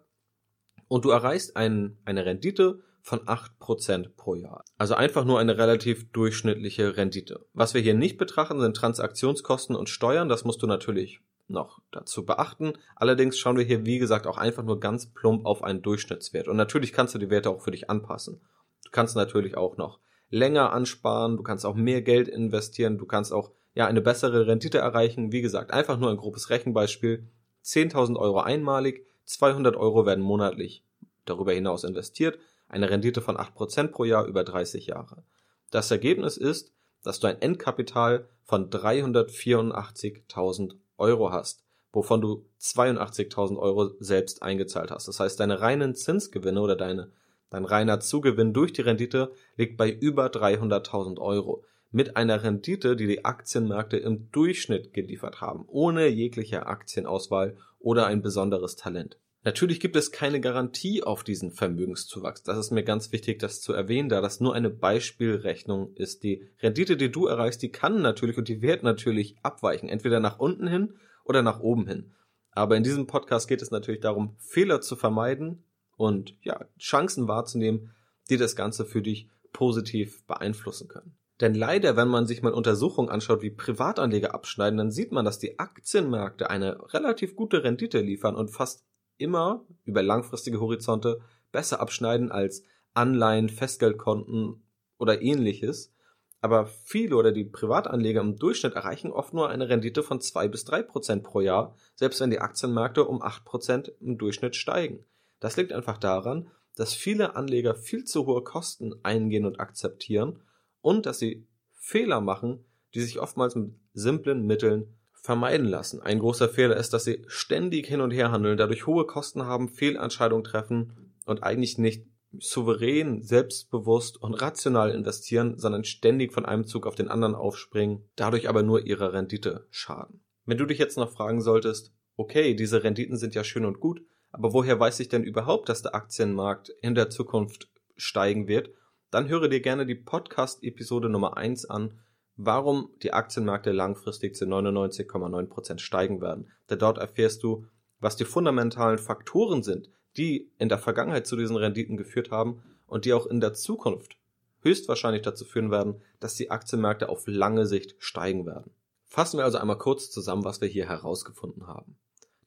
und 0.88 1.04
du 1.04 1.10
erreichst 1.10 1.56
ein, 1.56 1.98
eine 2.04 2.26
Rendite 2.26 2.80
von 3.02 3.20
8% 3.20 4.16
pro 4.16 4.34
Jahr. 4.34 4.64
Also 4.78 4.94
einfach 4.94 5.24
nur 5.24 5.38
eine 5.38 5.58
relativ 5.58 6.10
durchschnittliche 6.10 6.96
Rendite. 6.96 7.46
Was 7.52 7.72
wir 7.72 7.80
hier 7.80 7.94
nicht 7.94 8.18
betrachten, 8.18 8.60
sind 8.60 8.76
Transaktionskosten 8.76 9.76
und 9.76 9.88
Steuern. 9.88 10.28
Das 10.28 10.44
musst 10.44 10.60
du 10.62 10.66
natürlich 10.66 11.20
noch 11.48 11.80
dazu 11.92 12.24
beachten. 12.24 12.72
Allerdings 12.96 13.38
schauen 13.38 13.56
wir 13.56 13.64
hier, 13.64 13.86
wie 13.86 13.98
gesagt, 13.98 14.26
auch 14.26 14.38
einfach 14.38 14.64
nur 14.64 14.80
ganz 14.80 15.06
plump 15.06 15.46
auf 15.46 15.62
einen 15.62 15.82
Durchschnittswert. 15.82 16.48
Und 16.48 16.56
natürlich 16.56 16.92
kannst 16.92 17.14
du 17.14 17.18
die 17.18 17.30
Werte 17.30 17.50
auch 17.50 17.60
für 17.60 17.70
dich 17.70 17.88
anpassen. 17.88 18.40
Du 18.84 18.90
kannst 18.90 19.16
natürlich 19.16 19.56
auch 19.56 19.76
noch 19.76 20.00
länger 20.28 20.72
ansparen, 20.72 21.36
du 21.36 21.42
kannst 21.42 21.64
auch 21.64 21.76
mehr 21.76 22.02
Geld 22.02 22.28
investieren, 22.28 22.98
du 22.98 23.06
kannst 23.06 23.32
auch 23.32 23.52
ja 23.74 23.86
eine 23.86 24.00
bessere 24.00 24.46
Rendite 24.46 24.78
erreichen. 24.78 25.32
Wie 25.32 25.42
gesagt, 25.42 25.70
einfach 25.70 25.98
nur 25.98 26.10
ein 26.10 26.16
grobes 26.16 26.50
Rechenbeispiel. 26.50 27.28
10.000 27.66 28.16
Euro 28.16 28.40
einmalig, 28.40 29.04
200 29.24 29.76
Euro 29.76 30.06
werden 30.06 30.22
monatlich 30.22 30.84
darüber 31.26 31.52
hinaus 31.52 31.84
investiert 31.84 32.38
eine 32.68 32.90
Rendite 32.90 33.20
von 33.20 33.36
8% 33.36 33.88
pro 33.88 34.04
Jahr 34.04 34.24
über 34.26 34.44
30 34.44 34.86
Jahre. 34.86 35.24
Das 35.70 35.90
Ergebnis 35.90 36.36
ist, 36.36 36.72
dass 37.02 37.18
du 37.20 37.26
ein 37.28 37.42
Endkapital 37.42 38.28
von 38.44 38.70
384.000 38.70 40.74
Euro 40.98 41.30
hast, 41.30 41.62
wovon 41.92 42.20
du 42.20 42.44
82.000 42.60 43.56
Euro 43.58 43.92
selbst 44.00 44.42
eingezahlt 44.42 44.90
hast. 44.90 45.06
Das 45.06 45.20
heißt, 45.20 45.38
deine 45.38 45.60
reinen 45.60 45.94
Zinsgewinne 45.94 46.60
oder 46.60 46.74
deine, 46.76 47.12
dein 47.50 47.64
reiner 47.64 48.00
Zugewinn 48.00 48.52
durch 48.52 48.72
die 48.72 48.82
Rendite 48.82 49.30
liegt 49.56 49.76
bei 49.76 49.88
über 49.90 50.26
300.000 50.26 51.20
Euro. 51.20 51.62
Mit 51.90 52.16
einer 52.16 52.42
Rendite, 52.42 52.96
die 52.96 53.06
die 53.06 53.24
Aktienmärkte 53.24 53.96
im 53.96 54.30
Durchschnitt 54.30 54.92
geliefert 54.92 55.40
haben, 55.40 55.64
ohne 55.68 56.08
jegliche 56.08 56.66
Aktienauswahl 56.66 57.56
oder 57.78 58.06
ein 58.06 58.22
besonderes 58.22 58.76
Talent. 58.76 59.18
Natürlich 59.46 59.78
gibt 59.78 59.94
es 59.94 60.10
keine 60.10 60.40
Garantie 60.40 61.04
auf 61.04 61.22
diesen 61.22 61.52
Vermögenszuwachs. 61.52 62.42
Das 62.42 62.58
ist 62.58 62.72
mir 62.72 62.82
ganz 62.82 63.12
wichtig, 63.12 63.38
das 63.38 63.60
zu 63.60 63.72
erwähnen, 63.72 64.08
da 64.08 64.20
das 64.20 64.40
nur 64.40 64.56
eine 64.56 64.70
Beispielrechnung 64.70 65.94
ist. 65.94 66.24
Die 66.24 66.48
Rendite, 66.60 66.96
die 66.96 67.12
du 67.12 67.26
erreichst, 67.26 67.62
die 67.62 67.70
kann 67.70 68.02
natürlich 68.02 68.38
und 68.38 68.48
die 68.48 68.60
wird 68.60 68.82
natürlich 68.82 69.36
abweichen, 69.44 69.88
entweder 69.88 70.18
nach 70.18 70.40
unten 70.40 70.66
hin 70.66 70.94
oder 71.24 71.42
nach 71.42 71.60
oben 71.60 71.86
hin. 71.86 72.12
Aber 72.50 72.76
in 72.76 72.82
diesem 72.82 73.06
Podcast 73.06 73.46
geht 73.46 73.62
es 73.62 73.70
natürlich 73.70 74.00
darum, 74.00 74.34
Fehler 74.38 74.80
zu 74.80 74.96
vermeiden 74.96 75.62
und 75.96 76.34
ja, 76.42 76.64
Chancen 76.76 77.28
wahrzunehmen, 77.28 77.94
die 78.28 78.38
das 78.38 78.56
Ganze 78.56 78.84
für 78.84 79.00
dich 79.00 79.28
positiv 79.52 80.24
beeinflussen 80.26 80.88
können. 80.88 81.16
Denn 81.40 81.54
leider, 81.54 81.96
wenn 81.96 82.08
man 82.08 82.26
sich 82.26 82.42
mal 82.42 82.54
Untersuchungen 82.54 83.10
anschaut, 83.10 83.42
wie 83.42 83.50
Privatanleger 83.50 84.34
abschneiden, 84.34 84.78
dann 84.78 84.90
sieht 84.90 85.12
man, 85.12 85.24
dass 85.24 85.38
die 85.38 85.58
Aktienmärkte 85.58 86.48
eine 86.48 86.78
relativ 86.94 87.36
gute 87.36 87.62
Rendite 87.62 88.00
liefern 88.00 88.36
und 88.36 88.50
fast 88.50 88.86
immer 89.18 89.64
über 89.84 90.02
langfristige 90.02 90.60
Horizonte 90.60 91.20
besser 91.52 91.80
abschneiden 91.80 92.30
als 92.32 92.62
Anleihen, 92.94 93.50
Festgeldkonten 93.50 94.62
oder 94.98 95.20
ähnliches. 95.20 95.92
Aber 96.40 96.66
viele 96.66 97.16
oder 97.16 97.32
die 97.32 97.44
Privatanleger 97.44 98.20
im 98.20 98.36
Durchschnitt 98.36 98.74
erreichen 98.74 99.10
oft 99.10 99.34
nur 99.34 99.50
eine 99.50 99.68
Rendite 99.68 100.02
von 100.02 100.20
zwei 100.20 100.48
bis 100.48 100.64
drei 100.64 100.82
Prozent 100.82 101.22
pro 101.22 101.40
Jahr, 101.40 101.74
selbst 101.94 102.20
wenn 102.20 102.30
die 102.30 102.40
Aktienmärkte 102.40 103.04
um 103.04 103.20
acht 103.20 103.44
Prozent 103.44 103.92
im 104.00 104.16
Durchschnitt 104.16 104.56
steigen. 104.56 105.04
Das 105.40 105.56
liegt 105.56 105.72
einfach 105.72 105.98
daran, 105.98 106.50
dass 106.76 106.94
viele 106.94 107.36
Anleger 107.36 107.74
viel 107.74 108.04
zu 108.04 108.26
hohe 108.26 108.42
Kosten 108.42 108.94
eingehen 109.02 109.44
und 109.44 109.60
akzeptieren 109.60 110.40
und 110.86 111.04
dass 111.04 111.18
sie 111.18 111.48
Fehler 111.72 112.20
machen, 112.20 112.64
die 112.94 113.00
sich 113.00 113.18
oftmals 113.18 113.56
mit 113.56 113.72
simplen 113.92 114.46
Mitteln 114.46 114.94
vermeiden 115.14 115.66
lassen. 115.66 116.00
Ein 116.00 116.20
großer 116.20 116.48
Fehler 116.48 116.76
ist, 116.76 116.92
dass 116.92 117.02
sie 117.02 117.24
ständig 117.26 117.88
hin 117.88 118.00
und 118.00 118.12
her 118.12 118.30
handeln, 118.30 118.56
dadurch 118.56 118.86
hohe 118.86 119.04
Kosten 119.04 119.46
haben, 119.46 119.68
Fehlentscheidungen 119.68 120.44
treffen 120.44 121.12
und 121.24 121.42
eigentlich 121.42 121.76
nicht 121.76 122.06
souverän, 122.38 123.20
selbstbewusst 123.20 124.22
und 124.22 124.34
rational 124.34 124.92
investieren, 124.92 125.58
sondern 125.58 125.82
ständig 125.82 126.32
von 126.32 126.46
einem 126.46 126.68
Zug 126.68 126.86
auf 126.86 126.94
den 126.94 127.08
anderen 127.08 127.34
aufspringen, 127.34 128.08
dadurch 128.14 128.48
aber 128.48 128.62
nur 128.62 128.86
ihrer 128.86 129.12
Rendite 129.12 129.66
schaden. 129.70 130.20
Wenn 130.44 130.58
du 130.58 130.66
dich 130.66 130.78
jetzt 130.78 130.98
noch 130.98 131.10
fragen 131.10 131.40
solltest, 131.40 131.92
okay, 132.14 132.54
diese 132.54 132.84
Renditen 132.84 133.16
sind 133.16 133.34
ja 133.34 133.42
schön 133.42 133.64
und 133.64 133.80
gut, 133.80 134.02
aber 134.30 134.52
woher 134.52 134.78
weiß 134.78 135.00
ich 135.00 135.08
denn 135.08 135.24
überhaupt, 135.24 135.68
dass 135.68 135.82
der 135.82 135.96
Aktienmarkt 135.96 136.68
in 136.80 136.94
der 136.94 137.10
Zukunft 137.10 137.72
steigen 137.96 138.46
wird 138.46 138.70
dann 139.10 139.28
höre 139.28 139.48
dir 139.48 139.60
gerne 139.60 139.86
die 139.86 139.94
Podcast-Episode 139.94 141.08
Nummer 141.08 141.36
1 141.36 141.70
an, 141.70 141.98
warum 142.36 142.90
die 143.02 143.12
Aktienmärkte 143.12 143.72
langfristig 143.72 144.34
zu 144.34 144.44
99,9% 144.44 145.78
steigen 145.78 146.20
werden. 146.20 146.50
Denn 146.68 146.78
dort 146.78 146.98
erfährst 146.98 147.42
du, 147.42 147.66
was 148.00 148.16
die 148.16 148.24
fundamentalen 148.24 148.98
Faktoren 148.98 149.62
sind, 149.62 149.90
die 150.16 150.50
in 150.58 150.68
der 150.68 150.78
Vergangenheit 150.78 151.26
zu 151.26 151.36
diesen 151.36 151.56
Renditen 151.56 151.96
geführt 151.96 152.30
haben 152.30 152.62
und 152.86 153.04
die 153.04 153.12
auch 153.12 153.26
in 153.26 153.40
der 153.40 153.54
Zukunft 153.54 154.16
höchstwahrscheinlich 154.60 155.22
dazu 155.22 155.44
führen 155.44 155.70
werden, 155.70 156.02
dass 156.20 156.34
die 156.34 156.50
Aktienmärkte 156.50 157.08
auf 157.08 157.24
lange 157.26 157.66
Sicht 157.66 157.96
steigen 157.98 158.46
werden. 158.46 158.72
Fassen 159.04 159.38
wir 159.38 159.44
also 159.44 159.58
einmal 159.58 159.78
kurz 159.78 160.10
zusammen, 160.10 160.44
was 160.44 160.60
wir 160.60 160.68
hier 160.68 160.88
herausgefunden 160.88 161.66
haben. 161.66 161.96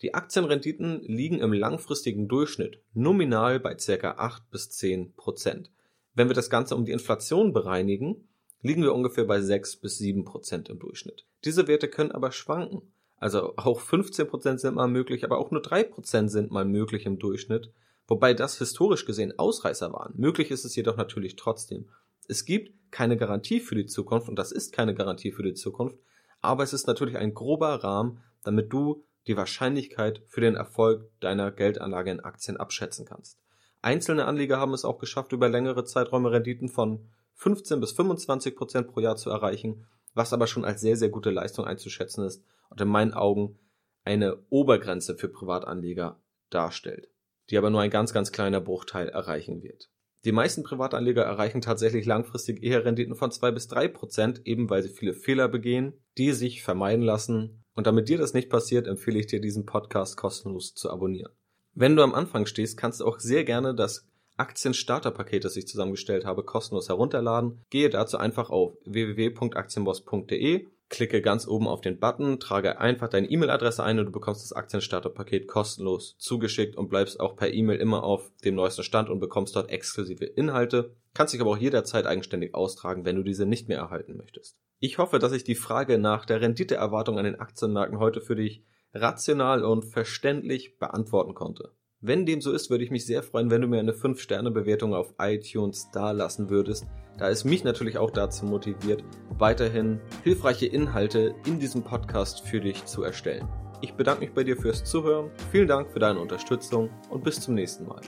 Die 0.01 0.13
Aktienrenditen 0.13 1.01
liegen 1.01 1.39
im 1.39 1.53
langfristigen 1.53 2.27
Durchschnitt 2.27 2.81
nominal 2.93 3.59
bei 3.59 3.75
ca. 3.75 4.11
8 4.11 4.49
bis 4.49 4.69
10 4.71 5.13
Prozent. 5.15 5.71
Wenn 6.13 6.27
wir 6.27 6.35
das 6.35 6.49
Ganze 6.49 6.75
um 6.75 6.85
die 6.85 6.91
Inflation 6.91 7.53
bereinigen, 7.53 8.27
liegen 8.61 8.83
wir 8.83 8.93
ungefähr 8.93 9.25
bei 9.25 9.41
6 9.41 9.77
bis 9.77 9.97
7 9.97 10.25
Prozent 10.25 10.69
im 10.69 10.79
Durchschnitt. 10.79 11.25
Diese 11.45 11.67
Werte 11.67 11.87
können 11.87 12.11
aber 12.11 12.31
schwanken. 12.31 12.81
Also 13.17 13.55
auch 13.57 13.79
15 13.79 14.27
Prozent 14.27 14.59
sind 14.59 14.75
mal 14.75 14.87
möglich, 14.87 15.23
aber 15.23 15.37
auch 15.37 15.51
nur 15.51 15.61
3 15.61 15.83
Prozent 15.83 16.31
sind 16.31 16.51
mal 16.51 16.65
möglich 16.65 17.05
im 17.05 17.19
Durchschnitt, 17.19 17.71
wobei 18.07 18.33
das 18.33 18.57
historisch 18.57 19.05
gesehen 19.05 19.37
Ausreißer 19.37 19.91
waren. 19.91 20.13
Möglich 20.17 20.51
ist 20.51 20.65
es 20.65 20.75
jedoch 20.75 20.97
natürlich 20.97 21.35
trotzdem. 21.35 21.89
Es 22.27 22.45
gibt 22.45 22.73
keine 22.91 23.17
Garantie 23.17 23.59
für 23.59 23.75
die 23.75 23.85
Zukunft 23.85 24.29
und 24.29 24.37
das 24.37 24.51
ist 24.51 24.73
keine 24.73 24.95
Garantie 24.95 25.31
für 25.31 25.43
die 25.43 25.53
Zukunft, 25.53 25.97
aber 26.41 26.63
es 26.63 26.73
ist 26.73 26.87
natürlich 26.87 27.17
ein 27.17 27.33
grober 27.33 27.83
Rahmen, 27.83 28.21
damit 28.43 28.71
du 28.71 29.03
die 29.27 29.37
Wahrscheinlichkeit 29.37 30.21
für 30.27 30.41
den 30.41 30.55
Erfolg 30.55 31.09
deiner 31.19 31.51
Geldanlage 31.51 32.11
in 32.11 32.19
Aktien 32.21 32.57
abschätzen 32.57 33.05
kannst. 33.05 33.37
Einzelne 33.81 34.25
Anleger 34.25 34.59
haben 34.59 34.73
es 34.73 34.83
auch 34.83 34.99
geschafft, 34.99 35.31
über 35.31 35.47
längere 35.47 35.85
Zeiträume 35.85 36.31
Renditen 36.31 36.69
von 36.69 37.07
15 37.35 37.79
bis 37.79 37.93
25 37.93 38.55
Prozent 38.55 38.87
pro 38.87 38.99
Jahr 38.99 39.15
zu 39.15 39.29
erreichen, 39.29 39.85
was 40.13 40.33
aber 40.33 40.47
schon 40.47 40.65
als 40.65 40.81
sehr, 40.81 40.97
sehr 40.97 41.09
gute 41.09 41.31
Leistung 41.31 41.65
einzuschätzen 41.65 42.25
ist 42.25 42.43
und 42.69 42.81
in 42.81 42.89
meinen 42.89 43.13
Augen 43.13 43.57
eine 44.03 44.43
Obergrenze 44.49 45.15
für 45.15 45.29
Privatanleger 45.29 46.21
darstellt, 46.49 47.09
die 47.49 47.57
aber 47.57 47.69
nur 47.69 47.81
ein 47.81 47.89
ganz, 47.89 48.11
ganz 48.13 48.31
kleiner 48.31 48.59
Bruchteil 48.59 49.07
erreichen 49.07 49.63
wird. 49.63 49.89
Die 50.25 50.33
meisten 50.33 50.63
Privatanleger 50.63 51.23
erreichen 51.23 51.61
tatsächlich 51.61 52.05
langfristig 52.05 52.61
eher 52.61 52.83
Renditen 52.83 53.15
von 53.15 53.31
2 53.31 53.51
bis 53.51 53.67
3 53.67 53.87
Prozent, 53.87 54.41
eben 54.45 54.69
weil 54.69 54.83
sie 54.83 54.89
viele 54.89 55.13
Fehler 55.13 55.47
begehen, 55.47 55.93
die 56.17 56.33
sich 56.33 56.61
vermeiden 56.61 57.05
lassen. 57.05 57.63
Und 57.73 57.87
damit 57.87 58.09
dir 58.09 58.17
das 58.17 58.33
nicht 58.33 58.49
passiert, 58.49 58.87
empfehle 58.87 59.19
ich 59.19 59.27
dir 59.27 59.39
diesen 59.39 59.65
Podcast 59.65 60.17
kostenlos 60.17 60.73
zu 60.73 60.89
abonnieren. 60.91 61.31
Wenn 61.79 61.95
du 61.95 62.03
am 62.03 62.13
Anfang 62.13 62.45
stehst, 62.45 62.77
kannst 62.77 62.99
du 62.99 63.05
auch 63.05 63.19
sehr 63.19 63.45
gerne 63.45 63.73
das 63.73 64.05
Aktien-Starter-Paket, 64.35 65.45
das 65.45 65.55
ich 65.55 65.65
zusammengestellt 65.65 66.25
habe, 66.25 66.43
kostenlos 66.43 66.89
herunterladen. 66.89 67.61
Gehe 67.69 67.89
dazu 67.89 68.17
einfach 68.17 68.49
auf 68.49 68.73
www.aktienboss.de, 68.83 70.67
klicke 70.89 71.21
ganz 71.21 71.47
oben 71.47 71.69
auf 71.69 71.79
den 71.79 71.97
Button, 71.97 72.41
trage 72.41 72.81
einfach 72.81 73.07
deine 73.07 73.31
E-Mail-Adresse 73.31 73.81
ein 73.81 73.97
und 73.97 74.07
du 74.07 74.11
bekommst 74.11 74.43
das 74.43 74.51
Aktien-Starter-Paket 74.51 75.47
kostenlos 75.47 76.17
zugeschickt 76.17 76.75
und 76.75 76.89
bleibst 76.89 77.21
auch 77.21 77.37
per 77.37 77.53
E-Mail 77.53 77.79
immer 77.79 78.03
auf 78.03 78.29
dem 78.43 78.55
neuesten 78.55 78.83
Stand 78.83 79.09
und 79.09 79.21
bekommst 79.21 79.55
dort 79.55 79.69
exklusive 79.69 80.25
Inhalte. 80.25 80.93
Kannst 81.13 81.33
dich 81.33 81.39
aber 81.39 81.51
auch 81.51 81.57
jederzeit 81.57 82.05
eigenständig 82.05 82.55
austragen, 82.55 83.05
wenn 83.05 83.15
du 83.15 83.23
diese 83.23 83.45
nicht 83.45 83.69
mehr 83.69 83.77
erhalten 83.77 84.17
möchtest. 84.17 84.57
Ich 84.79 84.97
hoffe, 84.97 85.17
dass 85.17 85.31
ich 85.31 85.45
die 85.45 85.55
Frage 85.55 85.97
nach 85.97 86.25
der 86.25 86.41
Renditeerwartung 86.41 87.17
an 87.17 87.23
den 87.23 87.39
Aktienmärkten 87.39 87.99
heute 87.99 88.19
für 88.19 88.35
dich 88.35 88.65
rational 88.93 89.63
und 89.63 89.85
verständlich 89.85 90.77
beantworten 90.79 91.33
konnte. 91.33 91.71
Wenn 92.01 92.25
dem 92.25 92.39
so 92.39 92.53
ist, 92.53 92.69
würde 92.69 92.85
ich 92.85 92.91
mich 92.91 93.05
sehr 93.05 93.23
freuen, 93.23 93.51
wenn 93.51 93.61
du 93.61 93.67
mir 93.67 93.79
eine 93.79 93.91
5-Sterne-Bewertung 93.91 94.93
auf 94.93 95.13
iTunes 95.19 95.91
dalassen 95.91 96.49
würdest, 96.49 96.87
da 97.17 97.29
es 97.29 97.43
mich 97.43 97.65
natürlich 97.65 97.97
auch 97.97 98.11
dazu 98.11 98.45
motiviert, 98.45 99.03
weiterhin 99.37 99.99
hilfreiche 100.23 100.67
Inhalte 100.67 101.35
in 101.45 101.59
diesem 101.59 101.83
Podcast 101.83 102.47
für 102.47 102.61
dich 102.61 102.85
zu 102.85 103.03
erstellen. 103.03 103.49
Ich 103.81 103.93
bedanke 103.93 104.21
mich 104.21 104.33
bei 104.33 104.45
dir 104.45 104.55
fürs 104.55 104.85
Zuhören, 104.85 105.29
vielen 105.51 105.67
Dank 105.67 105.91
für 105.91 105.99
deine 105.99 106.19
Unterstützung 106.19 106.89
und 107.09 107.23
bis 107.23 107.41
zum 107.41 107.55
nächsten 107.55 107.85
Mal. 107.85 108.01